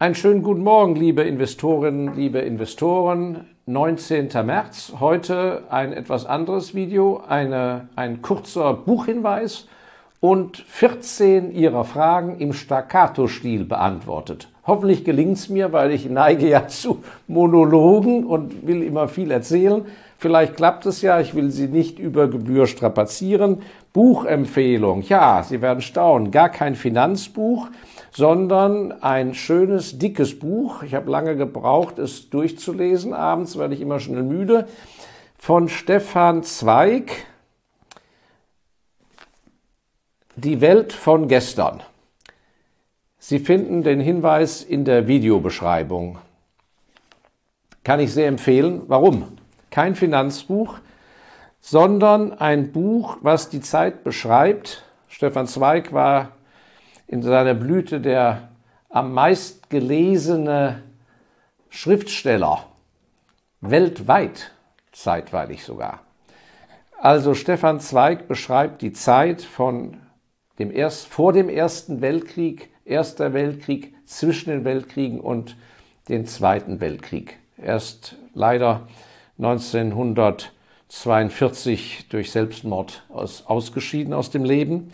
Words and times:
Einen 0.00 0.14
schönen 0.14 0.44
guten 0.44 0.62
Morgen, 0.62 0.94
liebe 0.94 1.22
Investorinnen, 1.22 2.14
liebe 2.14 2.38
Investoren. 2.38 3.46
19. 3.66 4.28
März, 4.46 4.92
heute 5.00 5.64
ein 5.70 5.92
etwas 5.92 6.24
anderes 6.24 6.72
Video, 6.72 7.20
eine, 7.28 7.88
ein 7.96 8.22
kurzer 8.22 8.74
Buchhinweis 8.74 9.66
und 10.20 10.58
14 10.58 11.50
Ihrer 11.50 11.84
Fragen 11.84 12.38
im 12.38 12.52
Staccato-Stil 12.52 13.64
beantwortet. 13.64 14.48
Hoffentlich 14.68 15.04
gelingt 15.04 15.36
es 15.36 15.48
mir, 15.48 15.72
weil 15.72 15.90
ich 15.90 16.08
neige 16.08 16.48
ja 16.48 16.68
zu 16.68 17.02
Monologen 17.26 18.24
und 18.24 18.68
will 18.68 18.84
immer 18.84 19.08
viel 19.08 19.32
erzählen. 19.32 19.84
Vielleicht 20.16 20.54
klappt 20.54 20.86
es 20.86 21.02
ja, 21.02 21.18
ich 21.18 21.34
will 21.34 21.50
Sie 21.50 21.66
nicht 21.66 21.98
über 21.98 22.28
Gebühr 22.28 22.68
strapazieren. 22.68 23.62
Buchempfehlung, 23.92 25.02
ja, 25.02 25.42
Sie 25.42 25.60
werden 25.60 25.80
staunen, 25.80 26.30
gar 26.30 26.50
kein 26.50 26.76
Finanzbuch, 26.76 27.68
sondern 28.18 28.90
ein 29.00 29.32
schönes, 29.32 29.96
dickes 30.00 30.40
Buch. 30.40 30.82
Ich 30.82 30.94
habe 30.94 31.08
lange 31.08 31.36
gebraucht, 31.36 32.00
es 32.00 32.30
durchzulesen. 32.30 33.14
Abends 33.14 33.56
werde 33.56 33.74
ich 33.74 33.80
immer 33.80 34.00
schnell 34.00 34.24
müde. 34.24 34.66
Von 35.38 35.68
Stefan 35.68 36.42
Zweig, 36.42 37.12
Die 40.34 40.60
Welt 40.60 40.92
von 40.92 41.28
gestern. 41.28 41.80
Sie 43.20 43.38
finden 43.38 43.84
den 43.84 44.00
Hinweis 44.00 44.64
in 44.64 44.84
der 44.84 45.06
Videobeschreibung. 45.06 46.18
Kann 47.84 48.00
ich 48.00 48.12
sehr 48.12 48.26
empfehlen. 48.26 48.82
Warum? 48.88 49.38
Kein 49.70 49.94
Finanzbuch, 49.94 50.78
sondern 51.60 52.32
ein 52.32 52.72
Buch, 52.72 53.18
was 53.20 53.48
die 53.48 53.60
Zeit 53.60 54.02
beschreibt. 54.02 54.82
Stefan 55.06 55.46
Zweig 55.46 55.92
war 55.92 56.32
in 57.08 57.22
seiner 57.22 57.54
Blüte 57.54 58.00
der 58.00 58.50
am 58.90 59.12
meist 59.12 59.68
gelesene 59.70 60.84
Schriftsteller 61.68 62.64
weltweit, 63.60 64.52
zeitweilig 64.92 65.64
sogar. 65.64 66.02
Also 67.00 67.34
Stefan 67.34 67.80
Zweig 67.80 68.28
beschreibt 68.28 68.82
die 68.82 68.92
Zeit 68.92 69.42
von 69.42 69.96
dem 70.58 70.70
erst, 70.70 71.08
vor 71.08 71.32
dem 71.32 71.48
Ersten 71.48 72.00
Weltkrieg, 72.00 72.70
Erster 72.84 73.32
Weltkrieg, 73.32 73.94
zwischen 74.06 74.50
den 74.50 74.64
Weltkriegen 74.64 75.20
und 75.20 75.56
den 76.08 76.26
Zweiten 76.26 76.80
Weltkrieg. 76.80 77.38
Er 77.58 77.76
ist 77.76 78.16
leider 78.34 78.88
1942 79.38 82.08
durch 82.08 82.32
Selbstmord 82.32 83.04
aus, 83.10 83.44
ausgeschieden 83.46 84.14
aus 84.14 84.30
dem 84.30 84.44
Leben 84.44 84.90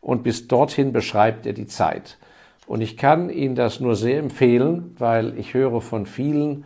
und 0.00 0.22
bis 0.22 0.48
dorthin 0.48 0.92
beschreibt 0.92 1.46
er 1.46 1.52
die 1.52 1.66
Zeit. 1.66 2.18
Und 2.66 2.82
ich 2.82 2.96
kann 2.96 3.30
Ihnen 3.30 3.54
das 3.54 3.80
nur 3.80 3.96
sehr 3.96 4.18
empfehlen, 4.18 4.94
weil 4.98 5.38
ich 5.38 5.54
höre 5.54 5.80
von 5.80 6.06
vielen 6.06 6.64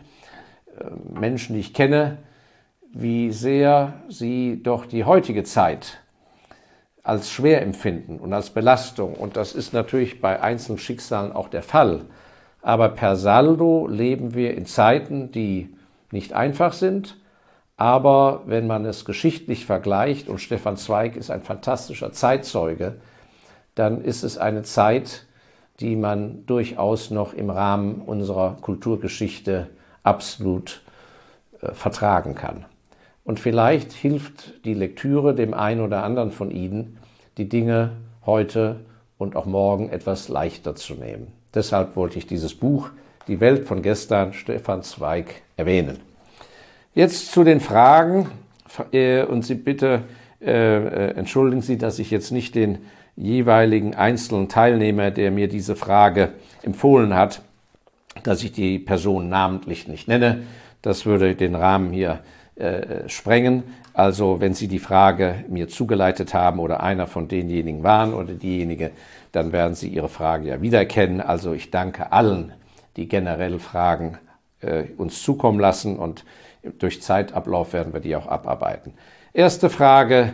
äh, 0.77 1.19
Menschen, 1.19 1.53
die 1.53 1.61
ich 1.61 1.73
kenne, 1.73 2.17
wie 2.93 3.31
sehr 3.31 3.93
sie 4.07 4.61
doch 4.61 4.85
die 4.85 5.03
heutige 5.03 5.43
Zeit 5.43 5.99
als 7.01 7.31
schwer 7.31 7.61
empfinden 7.61 8.19
und 8.19 8.33
als 8.33 8.51
Belastung. 8.51 9.15
Und 9.15 9.35
das 9.35 9.53
ist 9.53 9.73
natürlich 9.73 10.21
bei 10.21 10.41
einzelnen 10.41 10.77
Schicksalen 10.77 11.31
auch 11.31 11.49
der 11.49 11.63
Fall. 11.63 12.05
Aber 12.61 12.89
per 12.89 13.15
Saldo 13.17 13.87
leben 13.87 14.35
wir 14.35 14.55
in 14.55 14.65
Zeiten, 14.65 15.31
die 15.31 15.75
nicht 16.11 16.33
einfach 16.33 16.71
sind. 16.71 17.17
Aber 17.75 18.43
wenn 18.45 18.67
man 18.67 18.85
es 18.85 19.03
geschichtlich 19.03 19.65
vergleicht, 19.65 20.29
und 20.29 20.39
Stefan 20.39 20.77
Zweig 20.77 21.17
ist 21.17 21.31
ein 21.31 21.41
fantastischer 21.41 22.13
Zeitzeuge, 22.13 22.95
dann 23.75 24.03
ist 24.03 24.23
es 24.23 24.37
eine 24.37 24.63
Zeit, 24.63 25.25
die 25.79 25.95
man 25.95 26.45
durchaus 26.45 27.09
noch 27.09 27.33
im 27.33 27.49
Rahmen 27.49 28.01
unserer 28.01 28.57
Kulturgeschichte 28.61 29.67
absolut 30.03 30.81
äh, 31.61 31.71
vertragen 31.73 32.35
kann. 32.35 32.65
Und 33.23 33.39
vielleicht 33.39 33.91
hilft 33.93 34.65
die 34.65 34.73
Lektüre 34.73 35.33
dem 35.33 35.53
einen 35.53 35.81
oder 35.81 36.03
anderen 36.03 36.31
von 36.31 36.51
Ihnen, 36.51 36.97
die 37.37 37.47
Dinge 37.47 37.91
heute 38.25 38.81
und 39.17 39.35
auch 39.35 39.45
morgen 39.45 39.89
etwas 39.89 40.27
leichter 40.27 40.75
zu 40.75 40.95
nehmen. 40.95 41.27
Deshalb 41.53 41.95
wollte 41.95 42.17
ich 42.17 42.27
dieses 42.27 42.53
Buch 42.53 42.89
Die 43.27 43.39
Welt 43.39 43.65
von 43.65 43.81
gestern, 43.81 44.33
Stefan 44.33 44.83
Zweig, 44.83 45.43
erwähnen. 45.55 45.99
Jetzt 46.93 47.31
zu 47.31 47.45
den 47.45 47.61
Fragen 47.61 48.29
äh, 48.91 49.23
und 49.23 49.45
Sie 49.45 49.55
bitte 49.55 50.01
äh, 50.41 50.51
äh, 50.51 51.11
entschuldigen 51.15 51.61
Sie, 51.61 51.77
dass 51.77 51.99
ich 51.99 52.11
jetzt 52.11 52.31
nicht 52.31 52.53
den 52.53 52.79
jeweiligen 53.15 53.95
einzelnen 53.95 54.49
Teilnehmer, 54.49 55.11
der 55.11 55.31
mir 55.31 55.47
diese 55.47 55.75
Frage 55.75 56.33
empfohlen 56.63 57.13
hat, 57.13 57.41
dass 58.23 58.43
ich 58.43 58.51
die 58.51 58.79
Person 58.79 59.29
namentlich 59.29 59.87
nicht 59.87 60.07
nenne. 60.07 60.43
Das 60.81 61.05
würde 61.05 61.35
den 61.35 61.55
Rahmen 61.55 61.91
hier 61.91 62.19
äh, 62.55 63.07
sprengen. 63.09 63.63
Also 63.93 64.41
wenn 64.41 64.53
Sie 64.53 64.67
die 64.67 64.79
Frage 64.79 65.45
mir 65.47 65.67
zugeleitet 65.67 66.33
haben 66.33 66.59
oder 66.59 66.81
einer 66.81 67.07
von 67.07 67.27
denjenigen 67.27 67.83
waren 67.83 68.13
oder 68.13 68.33
diejenige, 68.33 68.91
dann 69.31 69.51
werden 69.51 69.75
Sie 69.75 69.87
Ihre 69.87 70.09
Frage 70.09 70.49
ja 70.49 70.61
wiedererkennen. 70.61 71.21
Also 71.21 71.53
ich 71.53 71.71
danke 71.71 72.11
allen, 72.11 72.53
die 72.95 73.07
generell 73.07 73.59
Fragen 73.59 74.17
äh, 74.61 74.83
uns 74.97 75.21
zukommen 75.21 75.59
lassen 75.59 75.97
und 75.97 76.25
durch 76.79 77.01
Zeitablauf 77.01 77.73
werden 77.73 77.93
wir 77.93 77.99
die 77.99 78.15
auch 78.15 78.27
abarbeiten. 78.27 78.93
Erste 79.33 79.69
Frage, 79.69 80.33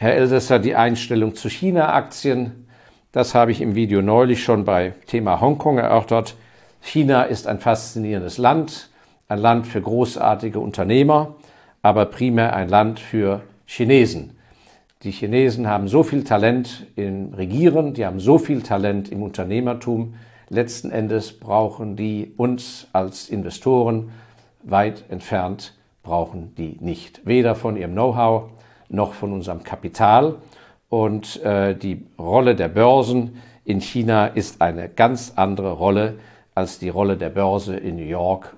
Herr 0.00 0.14
Elsässer, 0.14 0.60
die 0.60 0.76
Einstellung 0.76 1.34
zu 1.34 1.50
China-Aktien. 1.50 2.68
Das 3.10 3.34
habe 3.34 3.50
ich 3.50 3.60
im 3.60 3.74
Video 3.74 4.00
neulich 4.00 4.44
schon 4.44 4.64
bei 4.64 4.94
Thema 5.06 5.40
Hongkong 5.40 5.78
erörtert. 5.78 6.36
China 6.80 7.24
ist 7.24 7.48
ein 7.48 7.58
faszinierendes 7.58 8.38
Land 8.38 8.90
ein 9.28 9.38
Land 9.38 9.66
für 9.66 9.80
großartige 9.80 10.58
Unternehmer, 10.58 11.34
aber 11.82 12.06
primär 12.06 12.56
ein 12.56 12.68
Land 12.68 12.98
für 12.98 13.42
Chinesen. 13.66 14.36
Die 15.02 15.10
Chinesen 15.10 15.68
haben 15.68 15.86
so 15.86 16.02
viel 16.02 16.24
Talent 16.24 16.86
im 16.96 17.34
Regieren, 17.34 17.94
die 17.94 18.06
haben 18.06 18.20
so 18.20 18.38
viel 18.38 18.62
Talent 18.62 19.12
im 19.12 19.22
Unternehmertum. 19.22 20.14
Letzten 20.48 20.90
Endes 20.90 21.38
brauchen 21.38 21.94
die 21.94 22.32
uns 22.36 22.88
als 22.92 23.28
Investoren 23.28 24.10
weit 24.62 25.04
entfernt, 25.10 25.74
brauchen 26.02 26.54
die 26.56 26.78
nicht. 26.80 27.20
Weder 27.26 27.54
von 27.54 27.76
ihrem 27.76 27.92
Know-how 27.92 28.50
noch 28.88 29.14
von 29.14 29.32
unserem 29.32 29.62
Kapital. 29.62 30.36
Und 30.88 31.42
äh, 31.42 31.74
die 31.74 32.06
Rolle 32.18 32.54
der 32.54 32.68
Börsen 32.68 33.42
in 33.64 33.80
China 33.80 34.26
ist 34.26 34.62
eine 34.62 34.88
ganz 34.88 35.34
andere 35.36 35.72
Rolle 35.72 36.14
als 36.54 36.78
die 36.78 36.88
Rolle 36.88 37.16
der 37.16 37.30
Börse 37.30 37.76
in 37.76 37.96
New 37.96 38.02
York 38.02 38.56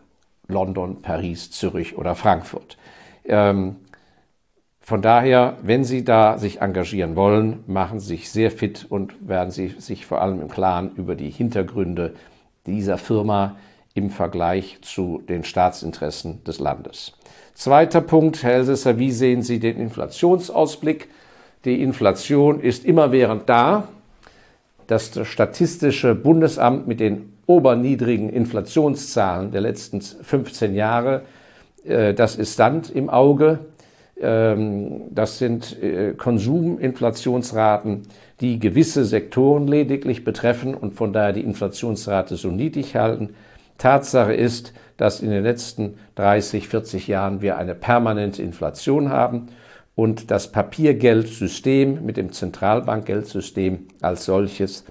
London, 0.48 1.02
Paris, 1.02 1.50
Zürich 1.50 1.96
oder 1.96 2.14
Frankfurt. 2.14 2.76
Ähm, 3.24 3.76
von 4.80 5.02
daher, 5.02 5.56
wenn 5.62 5.84
Sie 5.84 6.04
da 6.04 6.38
sich 6.38 6.60
engagieren 6.60 7.14
wollen, 7.14 7.62
machen 7.66 8.00
Sie 8.00 8.08
sich 8.08 8.30
sehr 8.30 8.50
fit 8.50 8.86
und 8.88 9.28
werden 9.28 9.50
Sie 9.50 9.68
sich 9.68 10.06
vor 10.06 10.20
allem 10.20 10.40
im 10.40 10.48
Klaren 10.48 10.92
über 10.96 11.14
die 11.14 11.30
Hintergründe 11.30 12.14
dieser 12.66 12.98
Firma 12.98 13.56
im 13.94 14.10
Vergleich 14.10 14.78
zu 14.82 15.22
den 15.28 15.44
Staatsinteressen 15.44 16.44
des 16.44 16.60
Landes. 16.60 17.12
Zweiter 17.54 18.00
Punkt, 18.00 18.42
Herr 18.42 18.54
Elsässer, 18.54 18.98
wie 18.98 19.10
sehen 19.10 19.42
Sie 19.42 19.58
den 19.58 19.78
Inflationsausblick? 19.78 21.08
Die 21.64 21.82
Inflation 21.82 22.60
ist 22.60 22.84
immerwährend 22.84 23.48
da. 23.48 23.88
Das 24.86 25.12
Statistische 25.24 26.14
Bundesamt 26.14 26.88
mit 26.88 27.00
den 27.00 27.34
oberniedrigen 27.46 28.30
Inflationszahlen 28.30 29.50
der 29.50 29.60
letzten 29.60 30.00
15 30.00 30.74
Jahre. 30.74 31.22
Äh, 31.84 32.14
das 32.14 32.36
ist 32.36 32.56
Sand 32.56 32.90
im 32.90 33.10
Auge. 33.10 33.58
Ähm, 34.20 35.02
das 35.10 35.38
sind 35.38 35.82
äh, 35.82 36.14
Konsuminflationsraten, 36.14 38.02
die 38.40 38.58
gewisse 38.58 39.04
Sektoren 39.04 39.66
lediglich 39.66 40.24
betreffen 40.24 40.74
und 40.74 40.94
von 40.94 41.12
daher 41.12 41.32
die 41.32 41.42
Inflationsrate 41.42 42.36
so 42.36 42.48
niedrig 42.48 42.96
halten. 42.96 43.34
Tatsache 43.80 44.34
ist, 44.34 44.72
dass 44.96 45.20
in 45.20 45.30
den 45.30 45.42
letzten 45.42 45.98
30, 46.16 46.68
40 46.68 47.08
Jahren 47.08 47.40
wir 47.40 47.56
eine 47.56 47.74
permanente 47.74 48.42
Inflation 48.42 49.08
haben 49.08 49.46
und 49.94 50.30
das 50.30 50.52
Papiergeldsystem 50.52 52.04
mit 52.04 52.16
dem 52.16 52.32
Zentralbankgeldsystem 52.32 53.88
als 54.02 54.26
solches 54.26 54.84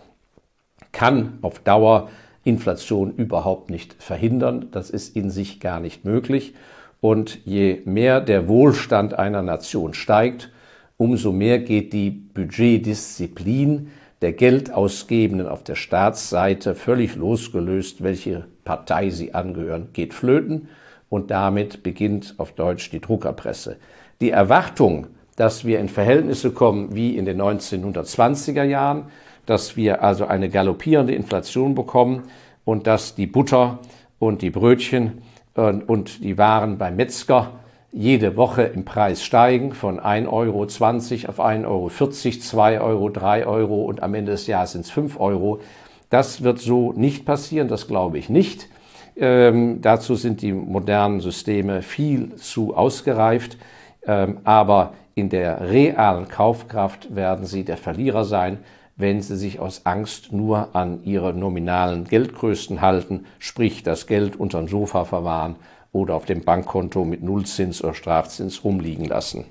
kann 0.92 1.38
auf 1.44 1.60
Dauer 1.60 2.10
Inflation 2.44 3.14
überhaupt 3.16 3.70
nicht 3.70 4.02
verhindern. 4.02 4.70
Das 4.72 4.90
ist 4.90 5.16
in 5.16 5.30
sich 5.30 5.60
gar 5.60 5.80
nicht 5.80 6.04
möglich. 6.04 6.56
Und 7.00 7.46
je 7.46 7.82
mehr 7.86 8.22
der 8.22 8.48
Wohlstand 8.48 9.14
einer 9.14 9.44
Nation 9.44 9.94
steigt, 9.94 10.52
umso 10.98 11.32
mehr 11.32 11.60
geht 11.60 11.94
die 11.94 12.10
Budgetdisziplin 12.10 13.92
der 14.22 14.34
Geldausgebenden 14.34 15.48
auf 15.48 15.64
der 15.64 15.76
Staatsseite, 15.76 16.76
völlig 16.76 17.16
losgelöst, 17.16 18.04
welche 18.04 18.46
Partei 18.70 19.10
sie 19.10 19.34
angehören, 19.34 19.88
geht 19.94 20.14
flöten. 20.14 20.70
Und 21.10 21.32
damit 21.32 21.82
beginnt 21.82 22.36
auf 22.38 22.52
Deutsch 22.52 22.92
die 22.92 23.02
Druckerpresse. 23.02 23.78
Die 24.22 24.30
Erwartung, 24.30 25.08
dass 25.38 25.66
wir 25.66 25.80
in 25.80 25.90
Verhältnisse 25.90 26.52
kommen 26.52 26.94
wie 26.94 27.18
in 27.18 27.26
den 27.26 27.42
1920er 27.42 28.62
Jahren, 28.62 29.06
dass 29.48 29.76
wir 29.76 30.04
also 30.04 30.28
eine 30.28 30.50
galoppierende 30.50 31.16
Inflation 31.16 31.74
bekommen, 31.74 32.26
und 32.64 32.86
dass 32.86 33.16
die 33.16 33.26
Butter 33.26 33.80
und 34.20 34.44
die 34.44 34.52
Brötchen 34.52 35.24
und 35.56 36.24
die 36.24 36.38
Waren 36.38 36.78
beim 36.78 36.98
Metzger 36.98 37.54
jede 37.92 38.38
Woche 38.38 38.62
im 38.62 38.86
Preis 38.86 39.24
steigen 39.24 39.74
von 39.74 40.00
1,20 40.00 40.28
Euro 40.32 40.62
auf 40.62 41.40
1,40 41.40 41.66
Euro, 41.66 41.90
2 41.90 42.82
Euro, 42.82 43.10
3 43.10 43.48
Euro 43.48 43.82
und 43.86 44.04
am 44.04 44.14
Ende 44.14 44.34
des 44.34 44.46
Jahres 44.46 44.74
sind 44.74 44.86
es 44.86 44.92
5 44.92 45.20
Euro. 45.20 45.62
Das 46.10 46.44
wird 46.44 46.60
so 46.60 46.94
nicht 46.94 47.26
passieren, 47.26 47.68
das 47.68 47.88
glaube 47.88 48.18
ich 48.18 48.30
nicht. 48.30 48.68
Ähm, 49.16 49.82
dazu 49.82 50.16
sind 50.16 50.42
die 50.42 50.54
modernen 50.54 51.20
Systeme 51.20 51.82
viel 51.82 52.36
zu 52.36 52.76
ausgereift. 52.76 53.58
Ähm, 54.06 54.40
aber 54.44 54.94
in 55.16 55.30
der 55.30 55.70
realen 55.70 56.28
Kaufkraft 56.28 57.14
werden 57.14 57.46
sie 57.46 57.64
der 57.64 57.78
Verlierer 57.78 58.24
sein, 58.24 58.60
wenn 58.96 59.22
sie 59.22 59.36
sich 59.36 59.60
aus 59.60 59.86
Angst 59.86 60.32
nur 60.32 60.76
an 60.76 61.04
ihre 61.04 61.34
nominalen 61.34 62.06
Geldgrößen 62.06 62.82
halten, 62.82 63.26
sprich 63.38 63.84
das 63.84 64.08
Geld 64.08 64.38
unterm 64.38 64.68
Sofa 64.68 65.06
verwahren 65.06 65.56
oder 65.92 66.16
auf 66.16 66.26
dem 66.26 66.44
Bankkonto 66.44 67.06
mit 67.06 67.24
Nullzins 67.24 67.84
oder 67.84 67.94
Strafzins 67.94 68.64
rumliegen 68.64 69.06
lassen. 69.06 69.46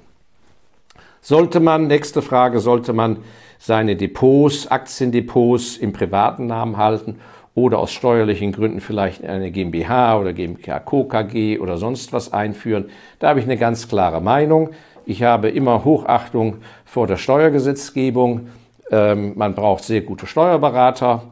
Sollte 1.20 1.60
man, 1.60 1.86
nächste 1.86 2.22
Frage, 2.22 2.60
sollte 2.60 2.92
man 2.92 3.18
seine 3.58 3.96
Depots, 3.96 4.68
Aktiendepots 4.68 5.76
im 5.76 5.92
privaten 5.92 6.46
Namen 6.46 6.76
halten 6.76 7.16
oder 7.54 7.78
aus 7.78 7.92
steuerlichen 7.92 8.52
Gründen 8.52 8.80
vielleicht 8.80 9.24
eine 9.24 9.50
GmbH 9.50 10.18
oder 10.18 10.32
GmbH 10.32 10.80
Co. 10.80 11.04
KG 11.04 11.58
oder 11.58 11.76
sonst 11.76 12.12
was 12.12 12.32
einführen? 12.32 12.90
Da 13.18 13.30
habe 13.30 13.40
ich 13.40 13.44
eine 13.44 13.56
ganz 13.56 13.88
klare 13.88 14.20
Meinung. 14.20 14.70
Ich 15.04 15.22
habe 15.22 15.48
immer 15.48 15.84
Hochachtung 15.84 16.58
vor 16.84 17.06
der 17.06 17.16
Steuergesetzgebung. 17.16 18.48
Ähm, 18.90 19.32
man 19.36 19.54
braucht 19.54 19.84
sehr 19.84 20.02
gute 20.02 20.26
Steuerberater, 20.26 21.22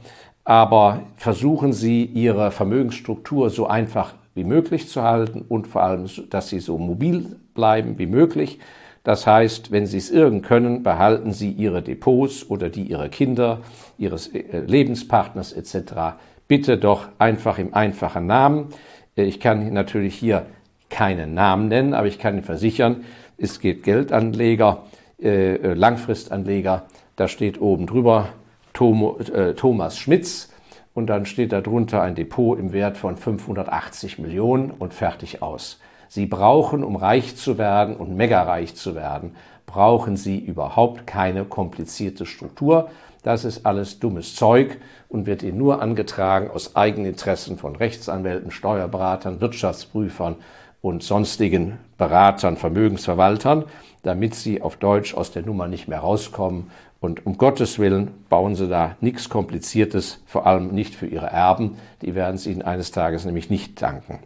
aber 0.44 1.02
versuchen 1.16 1.72
Sie, 1.72 2.04
Ihre 2.04 2.50
Vermögensstruktur 2.50 3.50
so 3.50 3.66
einfach 3.66 4.14
wie 4.36 4.44
möglich 4.44 4.88
zu 4.88 5.02
halten 5.02 5.44
und 5.48 5.66
vor 5.66 5.82
allem, 5.82 6.06
dass 6.30 6.50
sie 6.50 6.60
so 6.60 6.76
mobil 6.76 7.36
bleiben 7.54 7.98
wie 7.98 8.06
möglich. 8.06 8.60
Das 9.06 9.24
heißt, 9.24 9.70
wenn 9.70 9.86
Sie 9.86 9.98
es 9.98 10.10
irgend 10.10 10.44
können, 10.44 10.82
behalten 10.82 11.30
Sie 11.30 11.52
Ihre 11.52 11.80
Depots 11.80 12.50
oder 12.50 12.70
die 12.70 12.82
Ihrer 12.82 13.08
Kinder, 13.08 13.60
Ihres 13.98 14.26
äh, 14.34 14.58
Lebenspartners 14.66 15.52
etc. 15.52 16.16
Bitte 16.48 16.76
doch 16.76 17.06
einfach 17.16 17.60
im 17.60 17.72
einfachen 17.72 18.26
Namen. 18.26 18.70
Äh, 19.16 19.22
ich 19.22 19.38
kann 19.38 19.72
natürlich 19.72 20.16
hier 20.16 20.46
keinen 20.90 21.34
Namen 21.34 21.68
nennen, 21.68 21.94
aber 21.94 22.08
ich 22.08 22.18
kann 22.18 22.34
Ihnen 22.34 22.42
versichern, 22.42 23.04
es 23.38 23.60
geht 23.60 23.84
Geldanleger, 23.84 24.86
äh, 25.22 25.72
Langfristanleger, 25.72 26.86
da 27.14 27.28
steht 27.28 27.60
oben 27.60 27.86
drüber 27.86 28.30
Thomas 28.72 29.98
Schmitz 29.98 30.52
und 30.94 31.06
dann 31.06 31.26
steht 31.26 31.52
darunter 31.52 32.02
ein 32.02 32.16
Depot 32.16 32.58
im 32.58 32.72
Wert 32.72 32.96
von 32.96 33.16
580 33.16 34.18
Millionen 34.18 34.72
und 34.72 34.94
fertig 34.94 35.42
aus. 35.42 35.78
Sie 36.08 36.26
brauchen, 36.26 36.84
um 36.84 36.96
reich 36.96 37.36
zu 37.36 37.58
werden 37.58 37.96
und 37.96 38.16
mega 38.16 38.42
reich 38.42 38.74
zu 38.74 38.94
werden, 38.94 39.34
brauchen 39.66 40.16
Sie 40.16 40.38
überhaupt 40.38 41.06
keine 41.06 41.44
komplizierte 41.44 42.26
Struktur. 42.26 42.90
Das 43.22 43.44
ist 43.44 43.66
alles 43.66 43.98
dummes 43.98 44.36
Zeug 44.36 44.78
und 45.08 45.26
wird 45.26 45.42
Ihnen 45.42 45.58
nur 45.58 45.82
angetragen 45.82 46.50
aus 46.50 46.76
Eigeninteressen 46.76 47.58
von 47.58 47.76
Rechtsanwälten, 47.76 48.50
Steuerberatern, 48.50 49.40
Wirtschaftsprüfern 49.40 50.36
und 50.80 51.02
sonstigen 51.02 51.78
Beratern, 51.98 52.56
Vermögensverwaltern, 52.56 53.64
damit 54.02 54.34
Sie 54.36 54.62
auf 54.62 54.76
Deutsch 54.76 55.14
aus 55.14 55.32
der 55.32 55.44
Nummer 55.44 55.66
nicht 55.66 55.88
mehr 55.88 55.98
rauskommen 55.98 56.70
und 57.00 57.26
um 57.26 57.36
Gottes 57.38 57.78
Willen 57.78 58.10
bauen 58.28 58.54
Sie 58.54 58.68
da 58.68 58.96
nichts 59.00 59.28
Kompliziertes, 59.28 60.22
vor 60.26 60.46
allem 60.46 60.68
nicht 60.68 60.94
für 60.94 61.06
Ihre 61.06 61.26
Erben. 61.26 61.76
Die 62.02 62.14
werden 62.14 62.36
es 62.36 62.46
Ihnen 62.46 62.62
eines 62.62 62.90
Tages 62.90 63.24
nämlich 63.24 63.50
nicht 63.50 63.80
danken. 63.80 64.20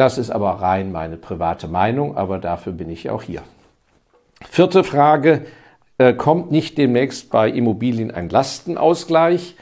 Das 0.00 0.16
ist 0.16 0.30
aber 0.30 0.62
rein 0.62 0.92
meine 0.92 1.18
private 1.18 1.68
Meinung, 1.68 2.16
aber 2.16 2.38
dafür 2.38 2.72
bin 2.72 2.88
ich 2.88 3.10
auch 3.10 3.22
hier. 3.22 3.42
Vierte 4.48 4.82
Frage. 4.82 5.42
Äh, 5.98 6.14
kommt 6.14 6.50
nicht 6.50 6.78
demnächst 6.78 7.28
bei 7.28 7.50
Immobilien 7.50 8.10
ein 8.10 8.30
Lastenausgleich? 8.30 9.56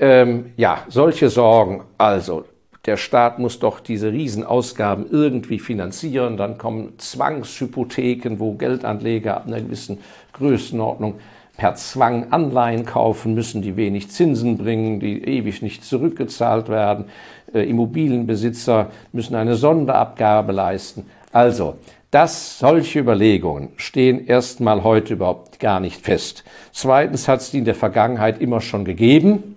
Ähm, 0.00 0.52
ja, 0.56 0.78
solche 0.88 1.30
Sorgen. 1.30 1.84
Also, 1.98 2.46
der 2.84 2.96
Staat 2.96 3.38
muss 3.38 3.60
doch 3.60 3.78
diese 3.78 4.10
Riesenausgaben 4.10 5.06
irgendwie 5.08 5.60
finanzieren. 5.60 6.36
Dann 6.36 6.58
kommen 6.58 6.98
Zwangshypotheken, 6.98 8.40
wo 8.40 8.54
Geldanleger 8.54 9.36
ab 9.36 9.46
einer 9.46 9.60
gewissen 9.60 9.98
Größenordnung 10.32 11.20
per 11.56 11.76
Zwang 11.76 12.32
Anleihen 12.32 12.84
kaufen 12.84 13.34
müssen, 13.34 13.62
die 13.62 13.76
wenig 13.76 14.10
Zinsen 14.10 14.58
bringen, 14.58 14.98
die 14.98 15.22
ewig 15.24 15.62
nicht 15.62 15.84
zurückgezahlt 15.84 16.68
werden. 16.68 17.04
Äh, 17.52 17.68
Immobilienbesitzer 17.68 18.90
müssen 19.12 19.34
eine 19.34 19.56
Sonderabgabe 19.56 20.52
leisten. 20.52 21.06
Also, 21.32 21.76
dass 22.10 22.58
solche 22.58 23.00
Überlegungen 23.00 23.70
stehen 23.76 24.26
erstmal 24.26 24.84
heute 24.84 25.14
überhaupt 25.14 25.60
gar 25.60 25.80
nicht 25.80 26.00
fest. 26.00 26.44
Zweitens 26.72 27.28
hat 27.28 27.40
es 27.40 27.50
die 27.50 27.58
in 27.58 27.64
der 27.64 27.74
Vergangenheit 27.74 28.40
immer 28.40 28.60
schon 28.60 28.84
gegeben, 28.84 29.56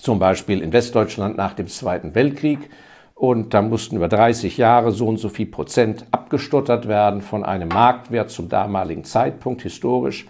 zum 0.00 0.18
Beispiel 0.18 0.62
in 0.62 0.72
Westdeutschland 0.72 1.36
nach 1.36 1.54
dem 1.54 1.68
Zweiten 1.68 2.14
Weltkrieg. 2.14 2.70
Und 3.14 3.54
da 3.54 3.62
mussten 3.62 3.96
über 3.96 4.08
30 4.08 4.58
Jahre 4.58 4.92
so 4.92 5.06
und 5.08 5.16
so 5.18 5.30
viel 5.30 5.46
Prozent 5.46 6.04
abgestottert 6.10 6.86
werden 6.86 7.22
von 7.22 7.44
einem 7.44 7.68
Marktwert 7.68 8.30
zum 8.30 8.48
damaligen 8.48 9.04
Zeitpunkt 9.04 9.62
historisch. 9.62 10.26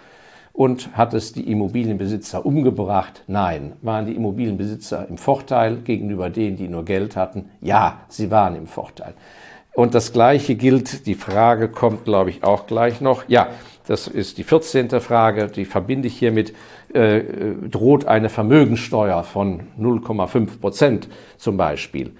Und 0.56 0.96
hat 0.96 1.12
es 1.12 1.34
die 1.34 1.52
Immobilienbesitzer 1.52 2.46
umgebracht? 2.46 3.24
Nein. 3.26 3.74
Waren 3.82 4.06
die 4.06 4.14
Immobilienbesitzer 4.14 5.06
im 5.06 5.18
Vorteil 5.18 5.76
gegenüber 5.76 6.30
denen, 6.30 6.56
die 6.56 6.66
nur 6.66 6.82
Geld 6.86 7.14
hatten? 7.14 7.50
Ja, 7.60 8.00
sie 8.08 8.30
waren 8.30 8.56
im 8.56 8.66
Vorteil. 8.66 9.12
Und 9.74 9.94
das 9.94 10.14
Gleiche 10.14 10.54
gilt, 10.54 11.06
die 11.06 11.14
Frage 11.14 11.68
kommt, 11.68 12.06
glaube 12.06 12.30
ich, 12.30 12.42
auch 12.42 12.66
gleich 12.66 13.02
noch. 13.02 13.28
Ja, 13.28 13.48
das 13.86 14.08
ist 14.08 14.38
die 14.38 14.44
14. 14.44 14.88
Frage, 15.02 15.48
die 15.48 15.66
verbinde 15.66 16.08
ich 16.08 16.18
hiermit. 16.18 16.54
Äh, 16.94 17.24
droht 17.70 18.06
eine 18.06 18.30
Vermögensteuer 18.30 19.24
von 19.24 19.64
0,5 19.78 20.58
Prozent 20.58 21.08
zum 21.36 21.58
Beispiel? 21.58 22.12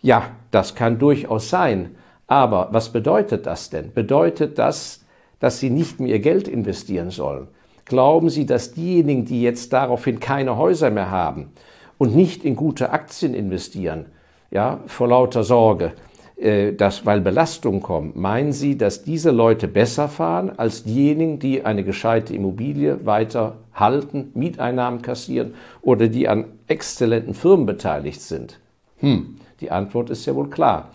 Ja, 0.00 0.30
das 0.50 0.74
kann 0.74 0.98
durchaus 0.98 1.50
sein. 1.50 1.96
Aber 2.26 2.68
was 2.70 2.90
bedeutet 2.90 3.44
das 3.44 3.68
denn? 3.68 3.92
Bedeutet 3.92 4.58
das, 4.58 5.04
dass 5.38 5.60
Sie 5.60 5.68
nicht 5.68 6.00
mehr 6.00 6.20
Geld 6.20 6.48
investieren 6.48 7.10
sollen? 7.10 7.48
Glauben 7.84 8.30
Sie, 8.30 8.46
dass 8.46 8.72
diejenigen, 8.72 9.24
die 9.24 9.42
jetzt 9.42 9.72
daraufhin 9.72 10.20
keine 10.20 10.56
Häuser 10.56 10.90
mehr 10.90 11.10
haben 11.10 11.52
und 11.98 12.16
nicht 12.16 12.44
in 12.44 12.56
gute 12.56 12.90
Aktien 12.90 13.34
investieren, 13.34 14.06
ja, 14.50 14.80
vor 14.86 15.08
lauter 15.08 15.44
Sorge, 15.44 15.92
äh, 16.36 16.72
dass, 16.72 17.04
weil 17.04 17.20
Belastungen 17.20 17.82
kommen, 17.82 18.12
meinen 18.14 18.52
Sie, 18.52 18.78
dass 18.78 19.02
diese 19.02 19.30
Leute 19.30 19.68
besser 19.68 20.08
fahren 20.08 20.52
als 20.56 20.84
diejenigen, 20.84 21.38
die 21.38 21.64
eine 21.64 21.84
gescheite 21.84 22.34
Immobilie 22.34 23.04
weiter 23.04 23.56
halten, 23.74 24.30
Mieteinnahmen 24.34 25.02
kassieren 25.02 25.54
oder 25.82 26.08
die 26.08 26.28
an 26.28 26.46
exzellenten 26.66 27.34
Firmen 27.34 27.66
beteiligt 27.66 28.20
sind? 28.20 28.58
Hm, 28.98 29.36
die 29.60 29.70
Antwort 29.70 30.10
ist 30.10 30.26
ja 30.26 30.34
wohl 30.34 30.48
klar. 30.48 30.90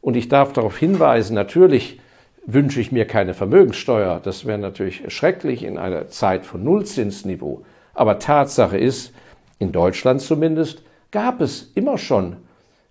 Und 0.00 0.16
ich 0.16 0.28
darf 0.28 0.52
darauf 0.52 0.76
hinweisen, 0.76 1.34
natürlich 1.34 1.98
wünsche 2.46 2.80
ich 2.80 2.92
mir 2.92 3.06
keine 3.06 3.34
Vermögenssteuer. 3.34 4.20
Das 4.22 4.44
wäre 4.44 4.58
natürlich 4.58 5.02
schrecklich 5.08 5.64
in 5.64 5.78
einer 5.78 6.08
Zeit 6.08 6.44
von 6.44 6.62
Nullzinsniveau. 6.62 7.64
Aber 7.94 8.18
Tatsache 8.18 8.78
ist, 8.78 9.12
in 9.58 9.72
Deutschland 9.72 10.20
zumindest, 10.20 10.82
gab 11.10 11.40
es 11.40 11.70
immer 11.74 11.96
schon 11.96 12.36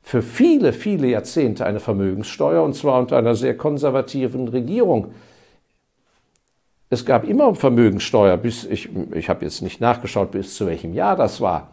für 0.02 0.22
viele, 0.22 0.74
viele 0.74 1.08
Jahrzehnte 1.08 1.66
eine 1.66 1.80
Vermögenssteuer, 1.80 2.64
und 2.64 2.76
zwar 2.76 3.00
unter 3.00 3.18
einer 3.18 3.36
sehr 3.36 3.56
konservativen 3.56 4.48
Regierung. 4.48 5.14
Es 6.90 7.06
gab 7.06 7.24
immer 7.24 7.56
Vermögenssteuer, 7.56 8.38
bis 8.38 8.66
ich, 8.66 8.90
ich 9.14 9.30
habe 9.30 9.46
jetzt 9.46 9.62
nicht 9.62 9.82
nachgeschaut, 9.82 10.32
bis 10.32 10.56
zu 10.56 10.68
welchem 10.68 10.94
Jahr 10.94 11.16
das 11.16 11.42
war. 11.42 11.70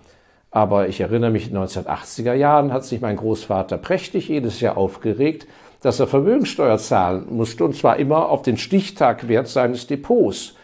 Aber 0.51 0.89
ich 0.89 1.01
erinnere 1.01 1.31
mich, 1.31 1.49
in 1.49 1.55
den 1.55 1.63
1980er 1.63 2.35
Jahren 2.35 2.73
hat 2.73 2.85
sich 2.85 3.01
mein 3.01 3.17
Großvater 3.17 3.79
prächtig 3.79 4.29
jedes 4.29 4.61
Jahr 4.61 4.77
aufgeregt, 4.77 5.47
dass 5.81 6.01
er 6.01 6.07
Vermögenssteuer 6.07 6.79
zahlen 6.79 7.27
musste, 7.31 7.65
und 7.65 7.75
zwar 7.75 7.97
immer 7.97 8.29
auf 8.29 8.43
den 8.43 8.57
Stichtagwert 8.57 9.49
seines 9.49 9.87
Depots. 9.87 10.55